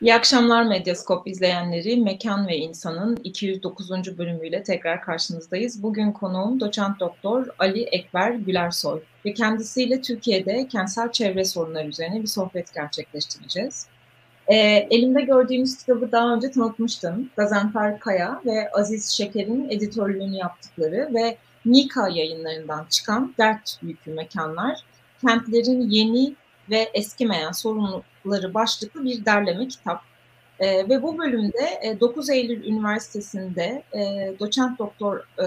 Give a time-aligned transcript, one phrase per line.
[0.00, 1.96] İyi akşamlar Medyaskop izleyenleri.
[1.96, 4.18] Mekan ve İnsan'ın 209.
[4.18, 5.82] bölümüyle tekrar karşınızdayız.
[5.82, 12.26] Bugün konuğum doçent doktor Ali Ekber Gülersoy ve kendisiyle Türkiye'de kentsel çevre sorunları üzerine bir
[12.26, 13.86] sohbet gerçekleştireceğiz.
[14.46, 14.56] E,
[14.90, 17.30] elimde gördüğünüz kitabı daha önce tanıtmıştım.
[17.36, 24.78] Gazanfer Kaya ve Aziz Şeker'in editörlüğünü yaptıkları ve Nika yayınlarından çıkan Dert Yükü Mekanlar,
[25.26, 26.34] kentlerin yeni
[26.70, 30.02] ve eskimeyen sorunları başlıklı bir derleme kitap.
[30.58, 35.44] E, ve bu bölümde e, 9 Eylül Üniversitesi'nde e, doçent doktor e,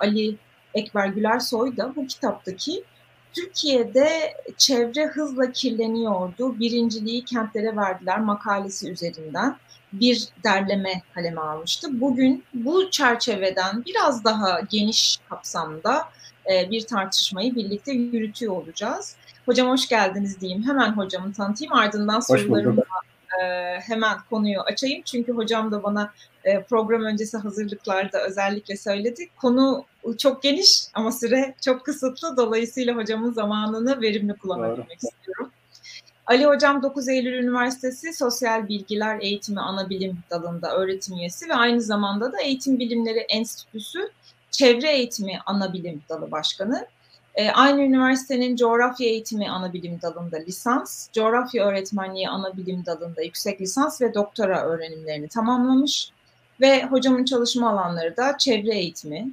[0.00, 0.36] Ali
[0.74, 2.84] Ekber Gülersoy da bu kitaptaki
[3.32, 4.08] Türkiye'de
[4.58, 6.58] çevre hızla kirleniyordu.
[6.58, 9.56] Birinciliği kentlere verdiler makalesi üzerinden
[9.92, 12.00] bir derleme kaleme almıştı.
[12.00, 16.08] Bugün bu çerçeveden biraz daha geniş kapsamda
[16.52, 19.16] e, bir tartışmayı birlikte yürütüyor olacağız.
[19.46, 20.62] Hocam hoş geldiniz diyeyim.
[20.62, 21.72] Hemen hocamı tanıtayım.
[21.72, 22.84] Ardından sorularımla
[23.40, 23.44] e,
[23.80, 25.02] hemen konuyu açayım.
[25.04, 26.12] Çünkü hocam da bana
[26.44, 29.28] e, program öncesi hazırlıklarda özellikle söyledi.
[29.36, 29.84] Konu
[30.18, 32.36] çok geniş ama süre çok kısıtlı.
[32.36, 35.50] Dolayısıyla hocamın zamanını verimli kullanabilmek istiyorum.
[36.26, 42.32] Ali Hocam 9 Eylül Üniversitesi Sosyal Bilgiler Eğitimi Anabilim dalında öğretim üyesi ve aynı zamanda
[42.32, 44.10] da Eğitim Bilimleri Enstitüsü
[44.50, 46.86] Çevre Eğitimi Anabilim dalı başkanı.
[47.34, 53.60] E, aynı üniversitenin coğrafya eğitimi ana bilim dalında lisans, coğrafya öğretmenliği ana bilim dalında yüksek
[53.60, 56.12] lisans ve doktora öğrenimlerini tamamlamış
[56.60, 59.32] ve hocamın çalışma alanları da çevre eğitimi,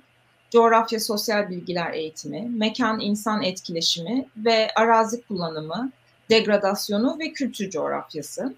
[0.50, 5.92] coğrafya sosyal bilgiler eğitimi, mekan insan etkileşimi ve arazi kullanımı,
[6.30, 8.54] degradasyonu ve kültür coğrafyası.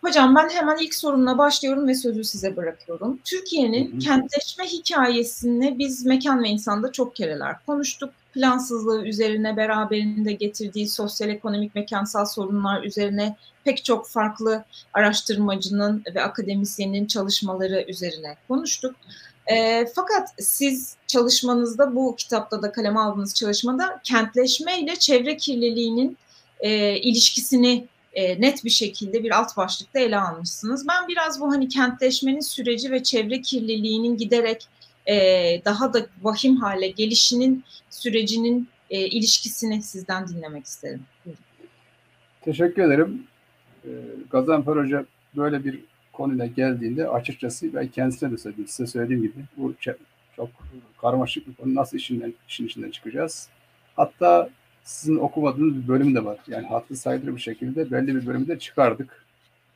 [0.00, 3.20] Hocam ben hemen ilk sorumla başlıyorum ve sözü size bırakıyorum.
[3.24, 11.30] Türkiye'nin kentleşme hikayesini biz mekan ve insanda çok kereler konuştuk plansızlığı üzerine beraberinde getirdiği sosyal
[11.30, 18.96] ekonomik mekansal sorunlar üzerine pek çok farklı araştırmacının ve akademisyenin çalışmaları üzerine konuştuk.
[19.46, 26.18] E, fakat siz çalışmanızda bu kitapta da kaleme aldığınız çalışmada kentleşme ile çevre kirliliğinin
[26.60, 30.88] e, ilişkisini e, net bir şekilde bir alt başlıkta ele almışsınız.
[30.88, 34.68] Ben biraz bu hani kentleşmenin süreci ve çevre kirliliğinin giderek
[35.08, 35.14] e,
[35.64, 41.02] daha da vahim hale gelişinin sürecinin e, ilişkisini sizden dinlemek isterim.
[42.40, 43.22] Teşekkür ederim.
[43.84, 43.90] E,
[44.30, 45.80] Gazanfer Hoca böyle bir
[46.12, 48.66] konuyla geldiğinde açıkçası ben kendisine de söyledim.
[48.68, 49.74] Size söylediğim gibi bu
[50.36, 50.50] çok
[51.00, 51.74] karmaşık bir konu.
[51.74, 53.48] Nasıl işinden, işin içinden çıkacağız?
[53.96, 54.50] Hatta
[54.84, 56.38] sizin okumadığınız bir bölüm de var.
[56.46, 59.24] Yani hatlı sayılır bir şekilde belli bir bölümü de çıkardık.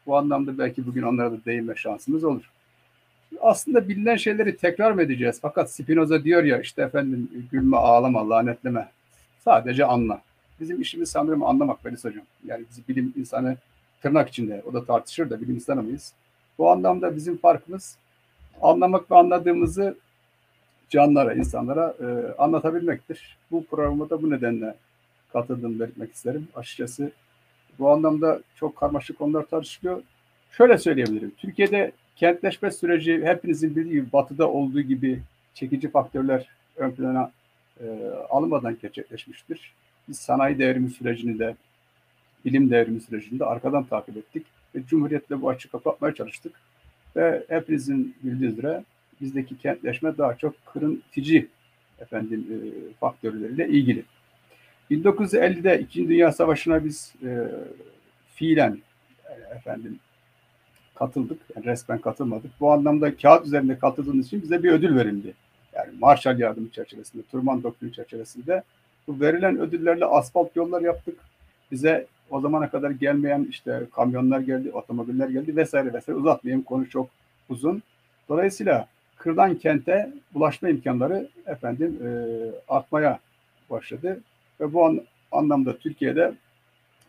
[0.06, 2.50] Bu anlamda belki bugün onlara da değinme şansımız olur
[3.40, 5.38] aslında bilinen şeyleri tekrar mı edeceğiz?
[5.42, 8.88] Fakat Spinoza diyor ya işte efendim gülme, ağlama, lanetleme.
[9.44, 10.22] Sadece anla.
[10.60, 12.24] Bizim işimiz sanırım anlamak Belis Hocam.
[12.44, 13.56] Yani biz bilim insanı
[14.02, 16.12] tırnak içinde o da tartışır da bilim insanı mıyız?
[16.58, 17.96] Bu anlamda bizim farkımız
[18.62, 19.96] anlamak ve anladığımızı
[20.90, 23.36] canlara, insanlara e, anlatabilmektir.
[23.50, 24.74] Bu programa da bu nedenle
[25.32, 26.48] katıldığımı belirtmek isterim.
[26.54, 27.12] Açıkçası
[27.78, 30.02] bu anlamda çok karmaşık konular tartışılıyor.
[30.50, 31.32] Şöyle söyleyebilirim.
[31.38, 35.22] Türkiye'de kentleşme süreci hepinizin bildiği gibi batıda olduğu gibi
[35.54, 37.32] çekici faktörler ön plana
[37.80, 37.86] e,
[38.30, 39.72] alınmadan gerçekleşmiştir.
[40.08, 41.56] Biz sanayi devrimi sürecini de
[42.44, 46.52] bilim devrimi sürecini de arkadan takip ettik ve Cumhuriyet'le bu açığı kapatmaya çalıştık.
[47.16, 48.84] Ve hepinizin bildiği üzere
[49.20, 51.46] bizdeki kentleşme daha çok kırıntıcı
[52.00, 52.56] efendim e,
[53.00, 54.04] faktörleriyle ilgili.
[54.90, 57.48] 1950'de İkinci Dünya Savaşı'na biz e,
[58.34, 58.78] fiilen
[59.24, 59.98] e, efendim
[61.06, 61.38] katıldık.
[61.56, 62.50] Yani resmen katılmadık.
[62.60, 65.34] Bu anlamda kağıt üzerinde katıldığımız için bize bir ödül verildi.
[65.72, 68.62] Yani Marshall yardımı çerçevesinde, Turman Doktrini çerçevesinde
[69.08, 71.18] bu verilen ödüllerle asfalt yollar yaptık.
[71.70, 77.10] Bize o zamana kadar gelmeyen işte kamyonlar geldi, otomobiller geldi vesaire vesaire uzatmayayım konu çok
[77.48, 77.82] uzun.
[78.28, 82.10] Dolayısıyla kırdan kente ulaşma imkanları efendim e,
[82.68, 83.18] artmaya
[83.70, 84.20] başladı
[84.60, 85.00] ve bu an,
[85.32, 86.32] anlamda Türkiye'de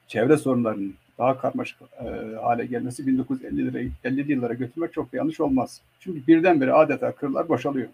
[0.07, 5.81] çevre sorunlarının daha karmaşık e, hale gelmesi 1950'lere 50 yıllara götürmek çok da yanlış olmaz.
[5.99, 7.87] Çünkü birdenbire adeta kırlar boşalıyor.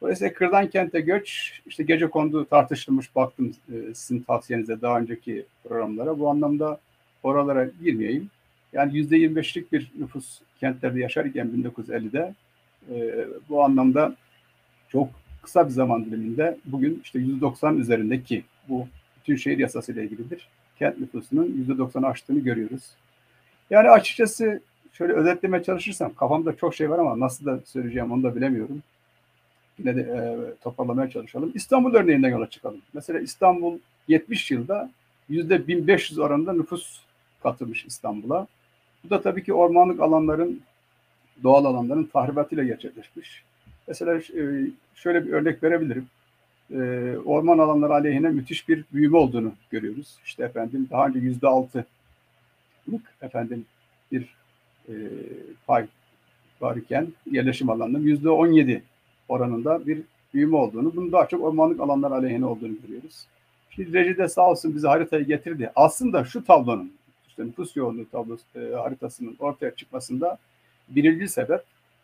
[0.00, 6.18] Dolayısıyla kırdan kente göç, işte gece kondu tartışılmış baktım e, sizin tavsiyenize daha önceki programlara.
[6.18, 6.80] Bu anlamda
[7.22, 8.30] oralara girmeyeyim.
[8.72, 12.34] Yani %25'lik bir nüfus kentlerde yaşarken 1950'de
[12.90, 14.16] e, bu anlamda
[14.88, 15.08] çok
[15.42, 18.88] kısa bir zaman diliminde bugün işte %90 üzerindeki bu
[19.20, 22.82] bütün şehir yasası ile ilgilidir kent nüfusunun %90'ı aştığını görüyoruz.
[23.70, 24.60] Yani açıkçası
[24.92, 28.82] şöyle özetlemeye çalışırsam kafamda çok şey var ama nasıl da söyleyeceğim onu da bilemiyorum.
[29.78, 30.20] Yine de e,
[30.62, 31.52] toparlamaya çalışalım.
[31.54, 32.80] İstanbul örneğinden yola çıkalım.
[32.92, 33.78] Mesela İstanbul
[34.08, 34.90] 70 yılda
[35.30, 37.00] %1500 oranında nüfus
[37.42, 38.46] katılmış İstanbul'a.
[39.04, 40.60] Bu da tabii ki ormanlık alanların,
[41.42, 43.42] doğal alanların tahribatıyla gerçekleşmiş.
[43.88, 44.20] Mesela
[44.94, 46.06] şöyle bir örnek verebilirim.
[47.24, 50.16] Orman alanları aleyhine müthiş bir büyüme olduğunu görüyoruz.
[50.24, 51.86] İşte efendim daha önce yüzde altılık
[53.22, 53.64] efendim
[54.12, 54.34] bir
[54.88, 54.94] e,
[55.66, 55.86] pay
[56.60, 58.82] var iken yerleşim alanlarının yüzde on yedi
[59.28, 60.02] oranında bir
[60.34, 63.26] büyüme olduğunu, bunun daha çok ormanlık alanlar aleyhine olduğunu görüyoruz.
[63.70, 65.70] Şimdi rejide sağ olsun bize haritayı getirdi.
[65.76, 66.92] Aslında şu tablonun,
[67.28, 70.38] işte nüfus yoğunluğu tablosu e, haritasının ortaya çıkmasında
[70.88, 71.60] birinci sebep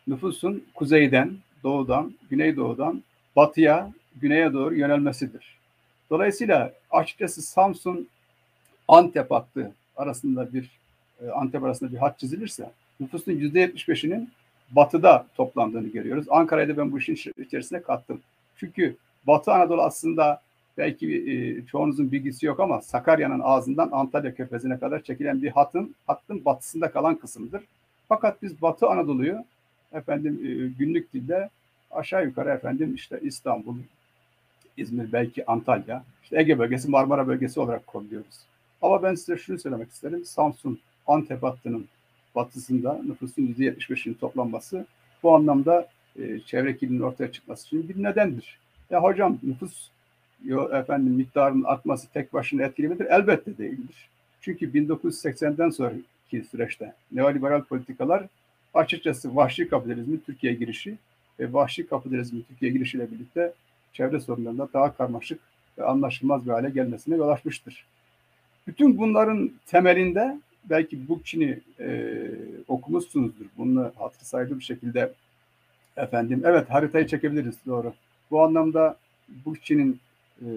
[0.07, 1.31] nüfusun kuzeyden,
[1.63, 3.03] doğudan, güneydoğudan
[3.35, 5.57] batıya, güneye doğru yönelmesidir.
[6.09, 8.07] Dolayısıyla açıkçası Samsun
[8.87, 10.69] Antep hattı arasında bir
[11.21, 14.29] e, Antep arasında bir hat çizilirse nüfusun %75'inin
[14.71, 16.25] batıda toplandığını görüyoruz.
[16.29, 18.21] Ankara'yı da ben bu işin içerisine kattım.
[18.57, 18.95] Çünkü
[19.27, 20.41] Batı Anadolu aslında
[20.77, 26.45] belki e, çoğunuzun bilgisi yok ama Sakarya'nın ağzından Antalya Körfezi'ne kadar çekilen bir hatın hattın
[26.45, 27.63] batısında kalan kısımdır.
[28.09, 29.45] Fakat biz Batı Anadolu'yu
[29.93, 30.49] efendim e,
[30.79, 31.49] günlük dilde
[31.91, 33.75] aşağı yukarı efendim işte İstanbul,
[34.77, 38.39] İzmir, belki Antalya, işte Ege bölgesi, Marmara bölgesi olarak kodluyoruz.
[38.81, 40.25] Ama ben size şunu söylemek isterim.
[40.25, 41.85] Samsun, Antep hattının
[42.35, 44.85] batısında nüfusun %75'inin toplanması
[45.23, 45.87] bu anlamda
[46.19, 48.59] e, çevre kirliliğinin ortaya çıkması için bir nedendir.
[48.89, 49.89] Ya hocam nüfus
[50.45, 53.05] yo, efendim miktarının artması tek başına etkili midir?
[53.09, 54.09] Elbette değildir.
[54.41, 58.23] Çünkü 1980'den sonraki süreçte neoliberal politikalar
[58.73, 60.97] açıkçası vahşi kapitalizmin Türkiye'ye girişi
[61.39, 63.53] ve vahşi kapitalizmin Türkiye'ye girişiyle birlikte
[63.93, 65.39] çevre sorunlarında daha karmaşık
[65.77, 67.85] ve anlaşılmaz bir hale gelmesine yol açmıştır.
[68.67, 72.17] Bütün bunların temelinde belki Bookchin'i e,
[72.67, 73.45] okumuşsunuzdur.
[73.57, 75.13] Bunu hatır sayılı bir şekilde
[75.97, 77.93] efendim evet haritayı çekebiliriz doğru.
[78.31, 78.97] Bu anlamda
[79.45, 79.99] Bookchin'in
[80.41, 80.47] e,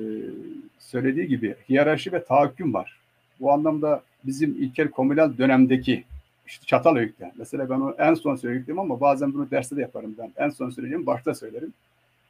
[0.79, 2.99] söylediği gibi hiyerarşi ve tahakküm var.
[3.41, 6.05] Bu anlamda bizim ilkel komünal dönemdeki
[6.47, 7.33] işte Çatalhöyük'te.
[7.37, 10.33] Mesela ben onu en son söyleyeyim ama bazen bunu derste de yaparım ben.
[10.37, 11.73] En son söyleyeceğim başta söylerim.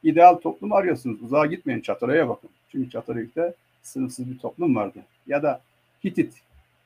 [0.06, 1.22] İdeal toplumu arıyorsunuz.
[1.22, 2.50] Uzağa gitmeyin Çatalhöyük'e bakın.
[2.72, 4.98] Çünkü Çatalhöyük'te sınıfsız bir toplum vardı.
[5.26, 5.60] Ya da
[6.04, 6.34] Hitit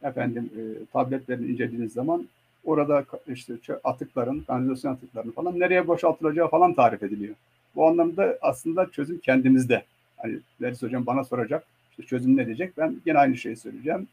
[0.02, 0.62] efendim e,
[0.92, 2.28] tabletlerini incelediğiniz zaman
[2.64, 7.34] orada işte atıkların, kanalizasyon atıklarının falan nereye boşaltılacağı falan tarif ediliyor.
[7.76, 9.84] Bu anlamda aslında çözüm kendimizde.
[10.16, 12.78] Hani Deniz Hocam bana soracak, işte çözüm ne diyecek?
[12.78, 14.08] Ben yine aynı şeyi söyleyeceğim.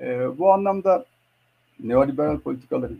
[0.00, 1.04] E, bu anlamda
[1.80, 2.98] neoliberal politikaların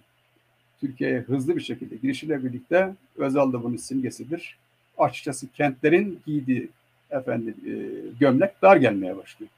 [0.81, 4.59] Türkiye'ye hızlı bir şekilde girişiyle birlikte Özal da bunun simgesidir.
[4.99, 6.69] Açıkçası kentlerin giydiği
[7.11, 7.73] efendim e,
[8.21, 9.51] gömlek dar gelmeye başlıyor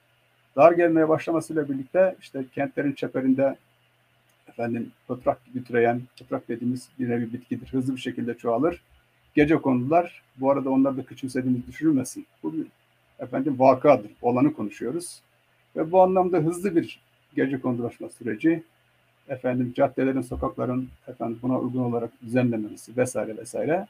[0.57, 3.57] dar gelmeye başlamasıyla birlikte işte kentlerin çeperinde
[4.49, 7.73] efendim toprak gibi türeyen, toprak dediğimiz bir nevi bitkidir.
[7.73, 8.83] Hızlı bir şekilde çoğalır.
[9.35, 12.27] Gece konular, bu arada onlar da küçümsediğimiz düşürülmesin.
[12.43, 12.67] Bu bir
[13.19, 14.11] efendim vakadır.
[14.23, 15.21] Olanı konuşuyoruz.
[15.77, 17.01] Ve bu anlamda hızlı bir
[17.37, 18.63] gece kondulaşma süreci,
[19.29, 23.87] efendim caddelerin, sokakların efendim buna uygun olarak düzenlenmesi vesaire vesaire.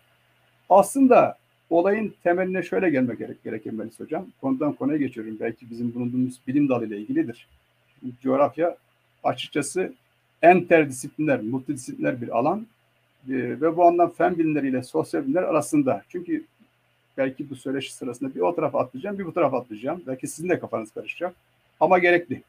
[0.70, 1.36] Aslında
[1.70, 4.26] olayın temeline şöyle gelmek gerek, gerekir Melis Hocam.
[4.40, 5.36] Konudan konuya geçiyorum.
[5.40, 7.46] Belki bizim bulunduğumuz bilim dalıyla ilgilidir.
[8.22, 8.76] Coğrafya
[9.24, 9.92] açıkçası
[10.42, 12.66] interdisipliner, multidisipliner bir alan
[13.28, 16.02] ee, ve bu anlam fen bilimleriyle sosyal bilimler arasında.
[16.08, 16.44] Çünkü
[17.16, 20.02] belki bu söyleşi sırasında bir o tarafa atlayacağım, bir bu tarafa atlayacağım.
[20.06, 21.34] Belki sizin de kafanız karışacak.
[21.80, 22.42] Ama gerekli.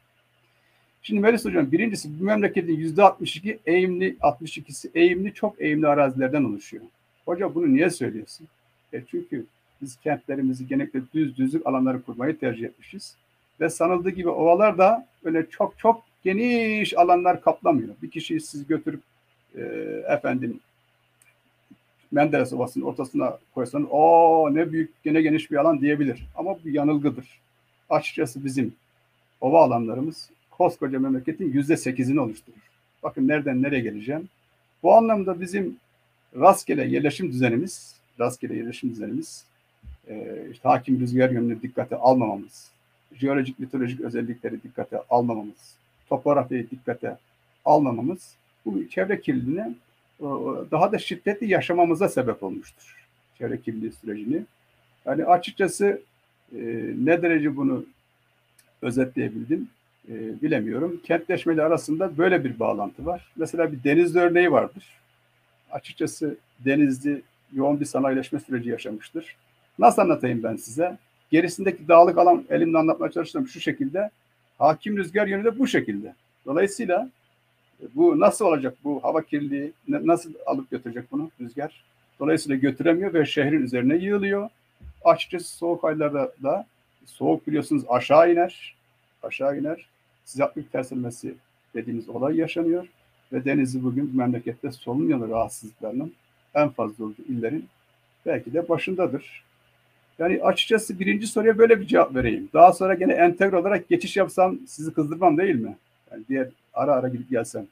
[1.02, 6.84] Şimdi Melis Hocam birincisi bu memleketin yüzde 62 eğimli, 62'si eğimli, çok eğimli arazilerden oluşuyor.
[7.24, 8.48] Hoca bunu niye söylüyorsun?
[8.92, 9.46] E çünkü
[9.82, 13.16] biz kentlerimizi genellikle düz düzlük alanları kurmayı tercih etmişiz.
[13.60, 17.94] Ve sanıldığı gibi ovalar da öyle çok çok geniş alanlar kaplamıyor.
[18.02, 19.00] Bir kişiyi siz götürüp
[19.56, 19.60] e,
[20.08, 20.60] efendim
[22.12, 26.26] Menderes Ovası'nın ortasına koysanız o ne büyük gene geniş bir alan diyebilir.
[26.36, 27.40] Ama bu yanılgıdır.
[27.90, 28.74] Açıkçası bizim
[29.40, 32.58] ova alanlarımız koskoca memleketin yüzde sekizini oluşturur.
[33.02, 34.28] Bakın nereden nereye geleceğim.
[34.82, 35.76] Bu anlamda bizim
[36.36, 39.44] rastgele yerleşim düzenimiz rastgele yerleşim düzenimiz,
[40.08, 42.70] e, işte hakim rüzgar yönünü dikkate almamamız,
[43.14, 45.74] jeolojik, mitolojik özellikleri dikkate almamamız,
[46.08, 47.16] topografyayı dikkate
[47.64, 49.74] almamamız bu çevre kirliliğine
[50.20, 50.26] e,
[50.70, 52.96] daha da şiddetli yaşamamıza sebep olmuştur.
[53.38, 54.42] Çevre kirliliği sürecini.
[55.06, 56.00] Yani açıkçası
[56.52, 56.60] e,
[57.04, 57.84] ne derece bunu
[58.82, 59.68] özetleyebildim
[60.08, 61.00] e, bilemiyorum.
[61.04, 63.32] Kentleşmeleri arasında böyle bir bağlantı var.
[63.36, 64.84] Mesela bir deniz örneği vardır.
[65.70, 67.22] Açıkçası Denizli
[67.52, 69.36] yoğun bir sanayileşme süreci yaşamıştır.
[69.78, 70.98] Nasıl anlatayım ben size?
[71.30, 74.10] Gerisindeki dağlık alan elimle anlatmaya çalıştım şu şekilde.
[74.58, 76.14] Hakim rüzgar yönü de bu şekilde.
[76.46, 77.10] Dolayısıyla
[77.82, 78.74] e, bu nasıl olacak?
[78.84, 81.84] Bu hava kirliliği nasıl alıp götürecek bunu rüzgar?
[82.20, 84.48] Dolayısıyla götüremiyor ve şehrin üzerine yığılıyor.
[85.04, 86.66] Açıkçası soğuk aylarda da
[87.06, 88.76] soğuk biliyorsunuz aşağı iner.
[89.22, 89.86] Aşağı iner.
[90.24, 91.34] Sıcaklık tersilmesi
[91.74, 92.88] dediğimiz olay yaşanıyor.
[93.32, 96.12] ve Denizli bugün memlekette solunum yolu rahatsızlıklarının
[96.54, 97.68] en fazla olduğu illerin
[98.26, 99.42] belki de başındadır.
[100.18, 102.48] Yani açıkçası birinci soruya böyle bir cevap vereyim.
[102.52, 105.76] Daha sonra gene entegre olarak geçiş yapsam sizi kızdırmam değil mi?
[106.10, 107.66] Yani diğer ara ara gidip gelsem.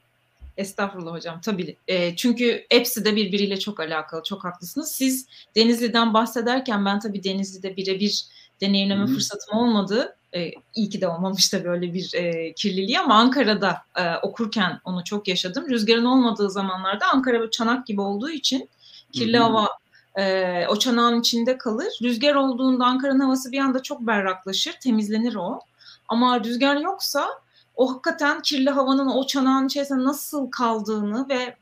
[0.57, 1.75] Estağfurullah hocam tabii.
[1.87, 4.23] E, çünkü hepsi de birbiriyle çok alakalı.
[4.23, 4.91] Çok haklısınız.
[4.91, 8.25] Siz Denizli'den bahsederken ben tabii Denizli'de birebir
[8.61, 9.13] deneyimleme Hı-hı.
[9.13, 10.15] fırsatım olmadı.
[10.35, 15.03] E, iyi ki de olmamış da böyle bir e, kirliliği ama Ankara'da e, okurken onu
[15.03, 15.69] çok yaşadım.
[15.69, 18.69] Rüzgarın olmadığı zamanlarda Ankara çanak gibi olduğu için
[19.11, 19.43] kirli Hı-hı.
[19.43, 19.69] hava
[20.15, 21.99] e, o çanağın içinde kalır.
[22.03, 25.59] Rüzgar olduğunda Ankara'nın havası bir anda çok berraklaşır, temizlenir o.
[26.07, 27.27] Ama rüzgar yoksa
[27.75, 31.55] o hakikaten kirli havanın o çanağın içerisinde nasıl kaldığını ve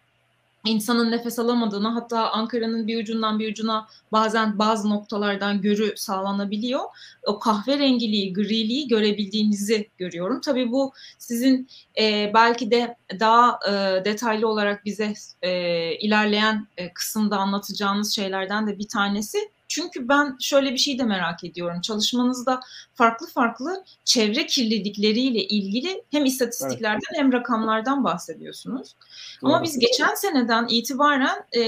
[0.65, 6.81] insanın nefes alamadığını hatta Ankara'nın bir ucundan bir ucuna bazen bazı noktalardan görü sağlanabiliyor.
[7.25, 10.41] O kahverengiliği, griliği görebildiğinizi görüyorum.
[10.41, 11.67] Tabii bu sizin
[12.01, 15.51] e, belki de daha e, detaylı olarak bize e,
[15.95, 19.37] ilerleyen e, kısımda anlatacağınız şeylerden de bir tanesi.
[19.69, 21.81] Çünkü ben şöyle bir şey de merak ediyorum.
[21.81, 22.59] Çalışmanızda
[22.93, 27.19] farklı farklı çevre kirlilikleriyle ilgili hem istatistiklerden evet.
[27.19, 28.95] hem rakamlardan bahsediyorsunuz.
[29.41, 29.51] Doğru.
[29.51, 31.61] Ama biz geçen seneden itibaren e,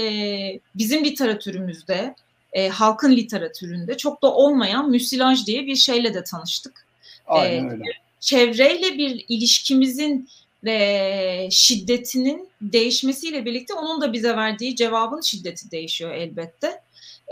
[0.74, 2.14] bizim literatürümüzde,
[2.52, 6.86] e, halkın literatüründe çok da olmayan müsilaj diye bir şeyle de tanıştık.
[7.26, 7.84] Aynen e, öyle.
[8.20, 10.28] Çevreyle bir ilişkimizin
[10.64, 16.82] ve şiddetinin değişmesiyle birlikte onun da bize verdiği cevabın şiddeti değişiyor elbette.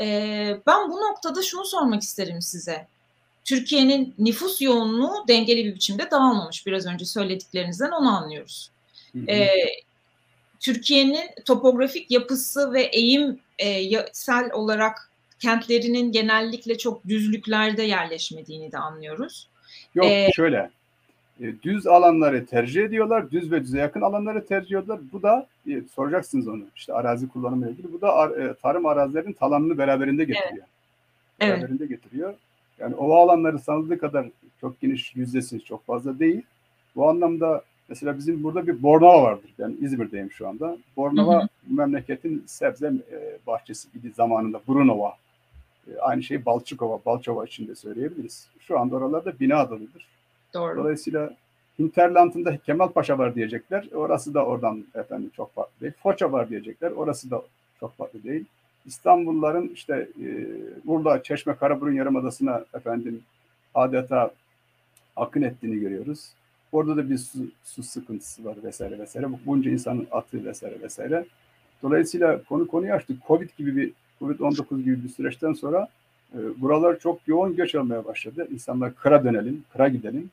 [0.00, 2.86] Ee, ben bu noktada şunu sormak isterim size.
[3.44, 6.66] Türkiye'nin nüfus yoğunluğu dengeli bir biçimde dağılmamış.
[6.66, 8.70] Biraz önce söylediklerinizden onu anlıyoruz.
[9.28, 9.48] Ee,
[10.60, 19.48] Türkiye'nin topografik yapısı ve eğimsel e, olarak kentlerinin genellikle çok düzlüklerde yerleşmediğini de anlıyoruz.
[19.94, 20.70] Yok ee, şöyle
[21.40, 23.30] e, düz alanları tercih ediyorlar.
[23.30, 25.00] Düz ve düze yakın alanları tercih ediyorlar.
[25.12, 26.62] Bu da e, soracaksınız onu.
[26.76, 27.92] İşte arazi kullanımı ilgili.
[27.92, 30.66] Bu da e, tarım arazilerinin talanını beraberinde getiriyor.
[31.40, 31.58] Evet.
[31.58, 32.02] Beraberinde evet.
[32.02, 32.34] getiriyor.
[32.78, 34.26] Yani ova alanları sanıldığı kadar
[34.60, 36.42] çok geniş yüzdesi çok fazla değil.
[36.96, 39.50] Bu anlamda mesela bizim burada bir Bornova vardır.
[39.58, 40.78] Ben İzmir'deyim şu anda.
[40.96, 41.48] Bornova hı hı.
[41.76, 44.60] memleketin sebze e, bahçesi idi zamanında.
[44.68, 45.16] Brunova.
[45.88, 48.48] E, aynı şey Balçıkova, Balçova için de söyleyebiliriz.
[48.60, 50.06] Şu anda oralarda bina adalıdır.
[50.54, 50.76] Doğru.
[50.76, 51.36] Dolayısıyla
[51.78, 53.88] Hinterland'ında Kemal Paşa var diyecekler.
[53.94, 55.92] Orası da oradan efendim çok farklı değil.
[56.02, 56.90] Foça var diyecekler.
[56.90, 57.42] Orası da
[57.80, 58.44] çok farklı değil.
[58.86, 60.28] İstanbulluların işte e,
[60.84, 63.22] burada Çeşme Karaburun Yarımadası'na efendim
[63.74, 64.30] adeta
[65.16, 66.32] akın ettiğini görüyoruz.
[66.72, 69.26] Orada da bir su, su sıkıntısı var vesaire vesaire.
[69.46, 71.24] Bunca insanın atı vesaire vesaire.
[71.82, 73.26] Dolayısıyla konu konuyu açtık.
[73.26, 75.88] Covid gibi bir Covid-19 gibi bir süreçten sonra
[76.34, 78.48] e, buralar çok yoğun göç almaya başladı.
[78.50, 80.30] İnsanlar kıra dönelim, kıra gidelim.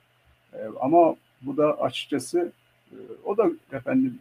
[0.58, 2.52] E, ama bu da açıkçası
[2.92, 4.20] e, o da efendim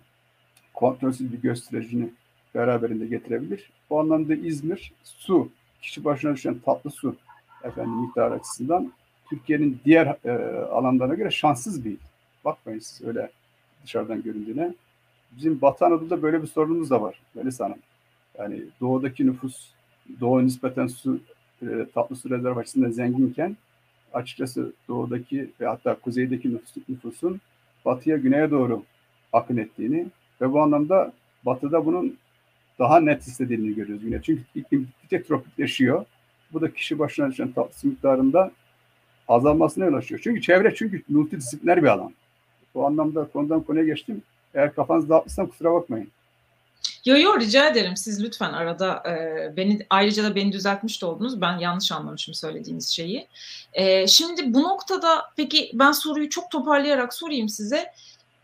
[0.74, 2.10] kontrolsüz bir göç sürecini
[2.54, 3.70] beraberinde getirebilir.
[3.90, 5.48] Bu anlamda İzmir su,
[5.82, 7.16] kişi başına düşen tatlı su
[7.64, 8.92] efendim miktar açısından
[9.30, 10.30] Türkiye'nin diğer e,
[10.64, 11.96] alanlarına göre şanssız bir
[12.44, 13.30] Bakmayın siz öyle
[13.84, 14.74] dışarıdan göründüğüne.
[15.32, 17.78] Bizim Batı Anadolu'da böyle bir sorunumuz da var Melis Hanım.
[18.38, 19.70] Yani doğudaki nüfus,
[20.20, 21.20] doğu nispeten su,
[21.62, 23.56] e, tatlı su rezerv açısından zenginken
[24.16, 27.40] açıkçası doğudaki ve hatta kuzeydeki nüfus, nüfusun
[27.84, 28.82] batıya güneye doğru
[29.32, 30.06] akın ettiğini
[30.40, 31.12] ve bu anlamda
[31.46, 32.16] batıda bunun
[32.78, 34.22] daha net istediğini görüyoruz yine.
[34.22, 36.04] Çünkü iklim gittikçe tropikleşiyor.
[36.52, 38.50] Bu da kişi başına düşen tatlı miktarında
[39.28, 40.20] azalmasına yol açıyor.
[40.24, 42.12] Çünkü çevre çünkü multidisipliner bir alan.
[42.74, 44.22] Bu anlamda konudan konuya geçtim.
[44.54, 46.08] Eğer kafanızı dağıtmışsam kusura bakmayın.
[47.04, 51.40] Yo yo rica ederim siz lütfen arada e, beni ayrıca da beni düzeltmiş de oldunuz.
[51.40, 53.28] Ben yanlış anlamışım söylediğiniz şeyi.
[53.72, 57.92] E, şimdi bu noktada peki ben soruyu çok toparlayarak sorayım size.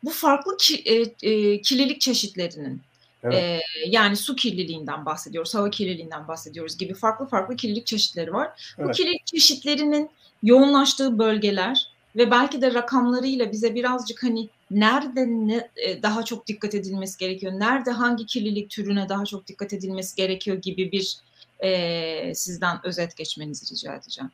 [0.05, 2.83] Bu farklı ki, e, e, kirlilik çeşitlerinin
[3.25, 3.35] Evet.
[3.35, 8.75] Ee, yani su kirliliğinden bahsediyoruz, hava kirliliğinden bahsediyoruz gibi farklı farklı kirlilik çeşitleri var.
[8.79, 8.89] Evet.
[8.89, 10.11] Bu kirlilik çeşitlerinin
[10.43, 16.75] yoğunlaştığı bölgeler ve belki de rakamlarıyla bize birazcık hani nerede ne, e, daha çok dikkat
[16.75, 21.17] edilmesi gerekiyor, nerede hangi kirlilik türüne daha çok dikkat edilmesi gerekiyor gibi bir
[21.61, 24.31] e, sizden özet geçmenizi rica edeceğim.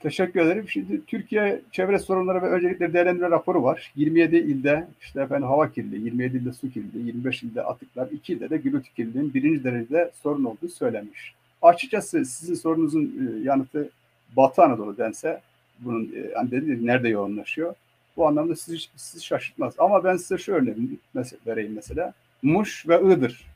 [0.00, 0.68] Teşekkür ederim.
[0.68, 3.92] Şimdi Türkiye Çevre Sorunları ve Öncelikleri Değerlendirme raporu var.
[3.96, 8.50] 27 ilde işte efendim hava kirliliği, 27 ilde su kirliliği, 25 ilde atıklar, 2 ilde
[8.50, 11.34] de gürültü kirliliğinin birinci derecede sorun olduğu söylenmiş.
[11.62, 13.90] Açıkçası sizin sorunuzun e, yanıtı
[14.36, 15.40] Batı Anadolu dense
[15.78, 17.74] bunun yani dedi nerede yoğunlaşıyor?
[18.16, 19.74] Bu anlamda sizi, sizi şaşırtmaz.
[19.78, 20.76] Ama ben size şu örneği
[21.14, 22.12] mesela, vereyim mesela.
[22.42, 23.46] Muş ve Iğdır.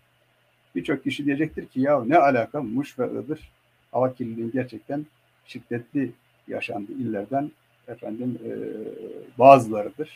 [0.74, 3.50] Birçok kişi diyecektir ki ya ne alaka Muş ve Iğdır
[3.92, 5.06] hava kirliliğinin gerçekten
[5.46, 6.12] şiddetli
[6.48, 7.50] yaşandığı illerden
[7.88, 8.50] efendim e,
[9.38, 10.10] bazılarıdır.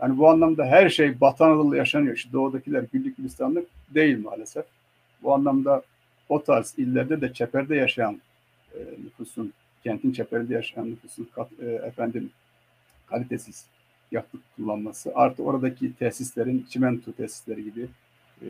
[0.00, 2.16] Yani bu anlamda her şey Batı Anadolu'da yaşanıyor.
[2.16, 4.64] İşte doğudakiler güllük gülistanlık değil maalesef.
[5.22, 5.82] Bu anlamda
[6.28, 8.20] o tarz illerde de çeperde yaşayan
[8.74, 9.52] e, nüfusun,
[9.84, 12.30] kentin çeperinde yaşayan nüfusun kat, e, efendim
[13.06, 13.66] kalitesiz
[14.12, 17.88] yakıt kullanması, artı oradaki tesislerin çimento tesisleri gibi
[18.42, 18.48] e,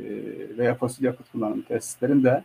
[0.59, 2.45] veya fosil yakıt kullanan tesislerin de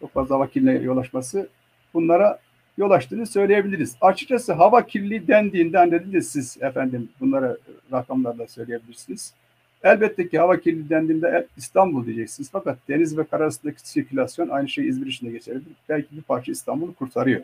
[0.00, 1.48] çok fazla hava kirliliğine yol açması
[1.94, 2.38] bunlara
[2.78, 3.96] yol açtığını söyleyebiliriz.
[4.00, 7.56] Açıkçası hava kirliliği dendiğinde hani dediniz siz efendim bunlara
[7.92, 9.34] rakamlarla söyleyebilirsiniz.
[9.82, 12.50] Elbette ki hava kirliliği dendiğinde İstanbul diyeceksiniz.
[12.52, 15.72] Fakat deniz ve kara arasındaki sirkülasyon aynı şey İzmir için de geçerlidir.
[15.88, 17.40] Belki bir parça İstanbul'u kurtarıyor.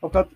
[0.00, 0.28] Fakat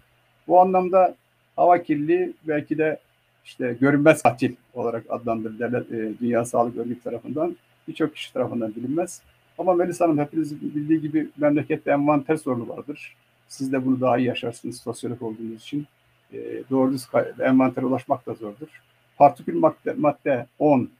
[0.48, 1.14] bu anlamda
[1.56, 2.98] hava kirliliği belki de
[3.44, 7.56] işte görünmez katil olarak adlandırılır e, Dünya Sağlık Örgütü tarafından.
[7.88, 9.22] Birçok kişi tarafından bilinmez.
[9.58, 13.16] Ama Melis Hanım hepinizin bildiği gibi memlekette envanter sorunu vardır.
[13.48, 15.86] Siz de bunu daha iyi yaşarsınız sosyolog olduğunuz için.
[16.32, 17.06] E, doğru düz
[17.40, 18.82] envantere ulaşmak da zordur.
[19.16, 20.90] Partikül madde, madde 10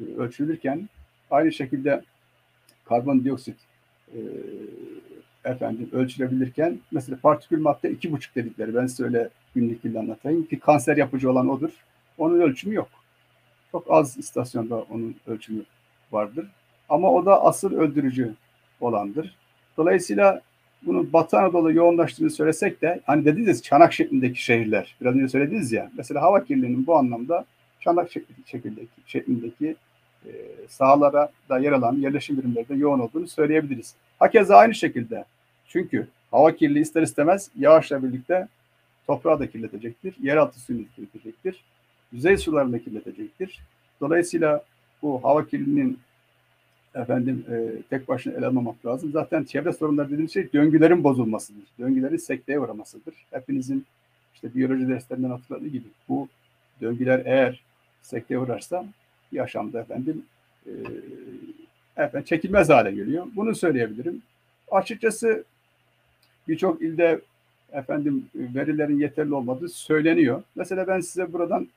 [0.00, 0.88] e, ölçülürken
[1.30, 2.02] aynı şekilde
[2.84, 3.56] karbondioksit
[4.08, 4.18] e,
[5.44, 10.58] efendim ölçülebilirken mesela partikül madde iki buçuk dedikleri ben size öyle günlük dilde anlatayım ki
[10.58, 11.70] kanser yapıcı olan odur.
[12.18, 12.88] Onun ölçümü yok.
[13.72, 15.62] Çok az istasyonda onun ölçümü
[16.12, 16.46] vardır.
[16.88, 18.34] Ama o da asıl öldürücü
[18.80, 19.36] olandır.
[19.76, 20.40] Dolayısıyla
[20.82, 24.96] bunu Batı Anadolu yoğunlaştığını söylesek de hani dediniz çanak şeklindeki şehirler.
[25.00, 25.90] Biraz önce söylediniz ya.
[25.96, 27.44] Mesela hava kirliliğinin bu anlamda
[27.80, 28.10] çanak
[28.46, 29.76] şeklindeki, şeklindeki
[30.26, 30.30] e,
[30.68, 33.94] sahalara da yer alan yerleşim birimlerinde yoğun olduğunu söyleyebiliriz.
[34.18, 35.24] Hakeza aynı şekilde.
[35.66, 38.48] Çünkü hava kirliliği ister istemez yağışla birlikte
[39.06, 40.14] toprağı da kirletecektir.
[40.22, 41.64] Yeraltı suyunu kirletecektir.
[42.12, 43.60] Yüzey sularını kirletecektir.
[44.00, 44.64] Dolayısıyla
[45.02, 45.98] bu hava kirliliğinin
[46.94, 49.12] efendim e, tek başına ele almamak lazım.
[49.12, 51.64] Zaten çevre sorunları dediğimiz şey döngülerin bozulmasıdır.
[51.78, 53.14] Döngülerin sekteye uğramasıdır.
[53.30, 53.86] Hepinizin
[54.34, 56.28] işte biyoloji derslerinden hatırladığı gibi bu
[56.80, 57.60] döngüler eğer
[58.02, 58.84] sekteye uğrarsa
[59.32, 60.24] yaşamda efendim
[60.66, 60.72] e,
[61.96, 63.26] efendim çekilmez hale geliyor.
[63.36, 64.22] Bunu söyleyebilirim.
[64.70, 65.44] Açıkçası
[66.48, 67.20] birçok ilde
[67.72, 70.42] efendim verilerin yeterli olmadığı söyleniyor.
[70.54, 71.68] Mesela ben size buradan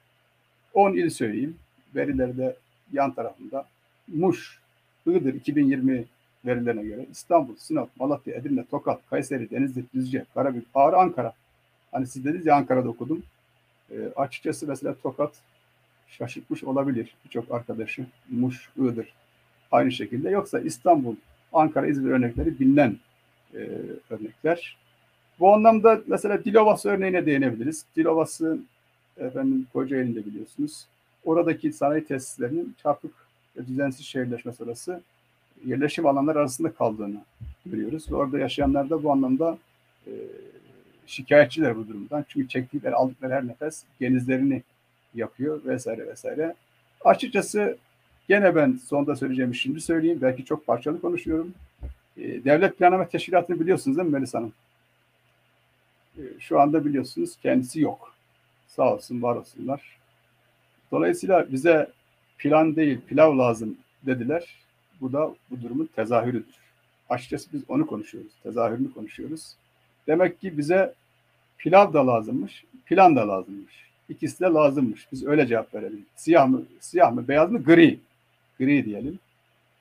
[0.73, 1.55] 10 il söyleyeyim.
[1.95, 2.55] Verileri de
[2.93, 3.65] yan tarafında.
[4.07, 4.59] Muş,
[5.05, 6.05] Iğdır 2020
[6.45, 11.33] verilerine göre İstanbul, Sinop, Malatya, Edirne, Tokat, Kayseri, Denizli, Düzce, Karabük, Ağrı, Ankara.
[11.91, 13.23] Hani siz dediniz ya Ankara'da okudum.
[13.91, 15.31] E, açıkçası mesela Tokat
[16.07, 18.05] şaşırtmış olabilir birçok arkadaşı.
[18.29, 19.13] Muş, Iğdır
[19.71, 20.29] aynı şekilde.
[20.29, 21.15] Yoksa İstanbul,
[21.53, 22.97] Ankara, İzmir örnekleri bilinen
[23.53, 23.69] e,
[24.09, 24.77] örnekler.
[25.39, 27.85] Bu anlamda mesela Dilovası örneğine değinebiliriz.
[27.95, 28.59] Dilovası
[29.17, 30.85] efendim Kocaeli'nde biliyorsunuz.
[31.25, 33.11] Oradaki sanayi tesislerinin çarpık
[33.57, 35.01] ve düzensiz şehirleşme sırası
[35.65, 37.21] yerleşim alanlar arasında kaldığını
[37.65, 38.11] görüyoruz.
[38.11, 39.57] Ve orada yaşayanlar da bu anlamda
[40.07, 40.11] e,
[41.07, 42.25] şikayetçiler bu durumdan.
[42.27, 44.63] Çünkü çektikleri, aldıkları her nefes genizlerini
[45.15, 46.55] yapıyor vesaire vesaire.
[47.05, 47.77] Açıkçası
[48.27, 50.19] gene ben sonda söyleyeceğimi şimdi söyleyeyim.
[50.21, 51.53] Belki çok parçalı konuşuyorum.
[52.17, 54.53] E, Devlet Planlama Teşkilatı'nı biliyorsunuz değil mi Melis Hanım?
[56.17, 58.13] E, şu anda biliyorsunuz kendisi yok.
[58.67, 59.97] Sağ olsun, var olsunlar.
[60.91, 61.89] Dolayısıyla bize
[62.37, 64.55] plan değil, pilav lazım dediler.
[65.01, 66.55] Bu da bu durumun tezahürüdür.
[67.09, 69.55] Açıkçası biz onu konuşuyoruz, tezahürünü konuşuyoruz.
[70.07, 70.93] Demek ki bize
[71.57, 73.92] pilav da lazımmış, plan da lazımmış.
[74.09, 75.07] İkisi de lazımmış.
[75.11, 76.05] Biz öyle cevap verelim.
[76.15, 77.99] Siyah mı, siyah mı, beyaz mı, gri.
[78.59, 79.19] Gri diyelim.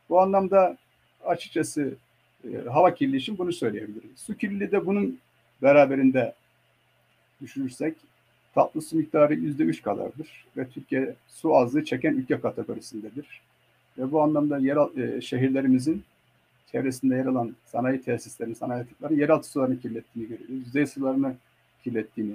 [0.08, 0.76] Bu anlamda
[1.24, 1.94] açıkçası
[2.44, 4.10] e, hava kirliliği için bunu söyleyebilirim.
[4.16, 5.18] Su kirliliği de bunun
[5.62, 6.34] beraberinde
[7.42, 7.96] düşünürsek
[8.54, 13.40] tatlı su miktarı yüzde üç kadardır ve Türkiye su azlığı çeken ülke kategorisindedir.
[13.98, 16.04] Ve bu anlamda yer, e, şehirlerimizin
[16.72, 20.66] çevresinde yer alan sanayi tesislerinin, sanayi atıklarının yeraltı sularını kirlettiğini görüyoruz.
[20.66, 21.34] Yüzey sularını
[21.84, 22.34] kirlettiğini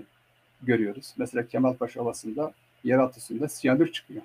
[0.63, 1.13] görüyoruz.
[1.17, 4.21] Mesela Kemalpaşa Ovası'nda yeraltı suyunda siyanür çıkıyor.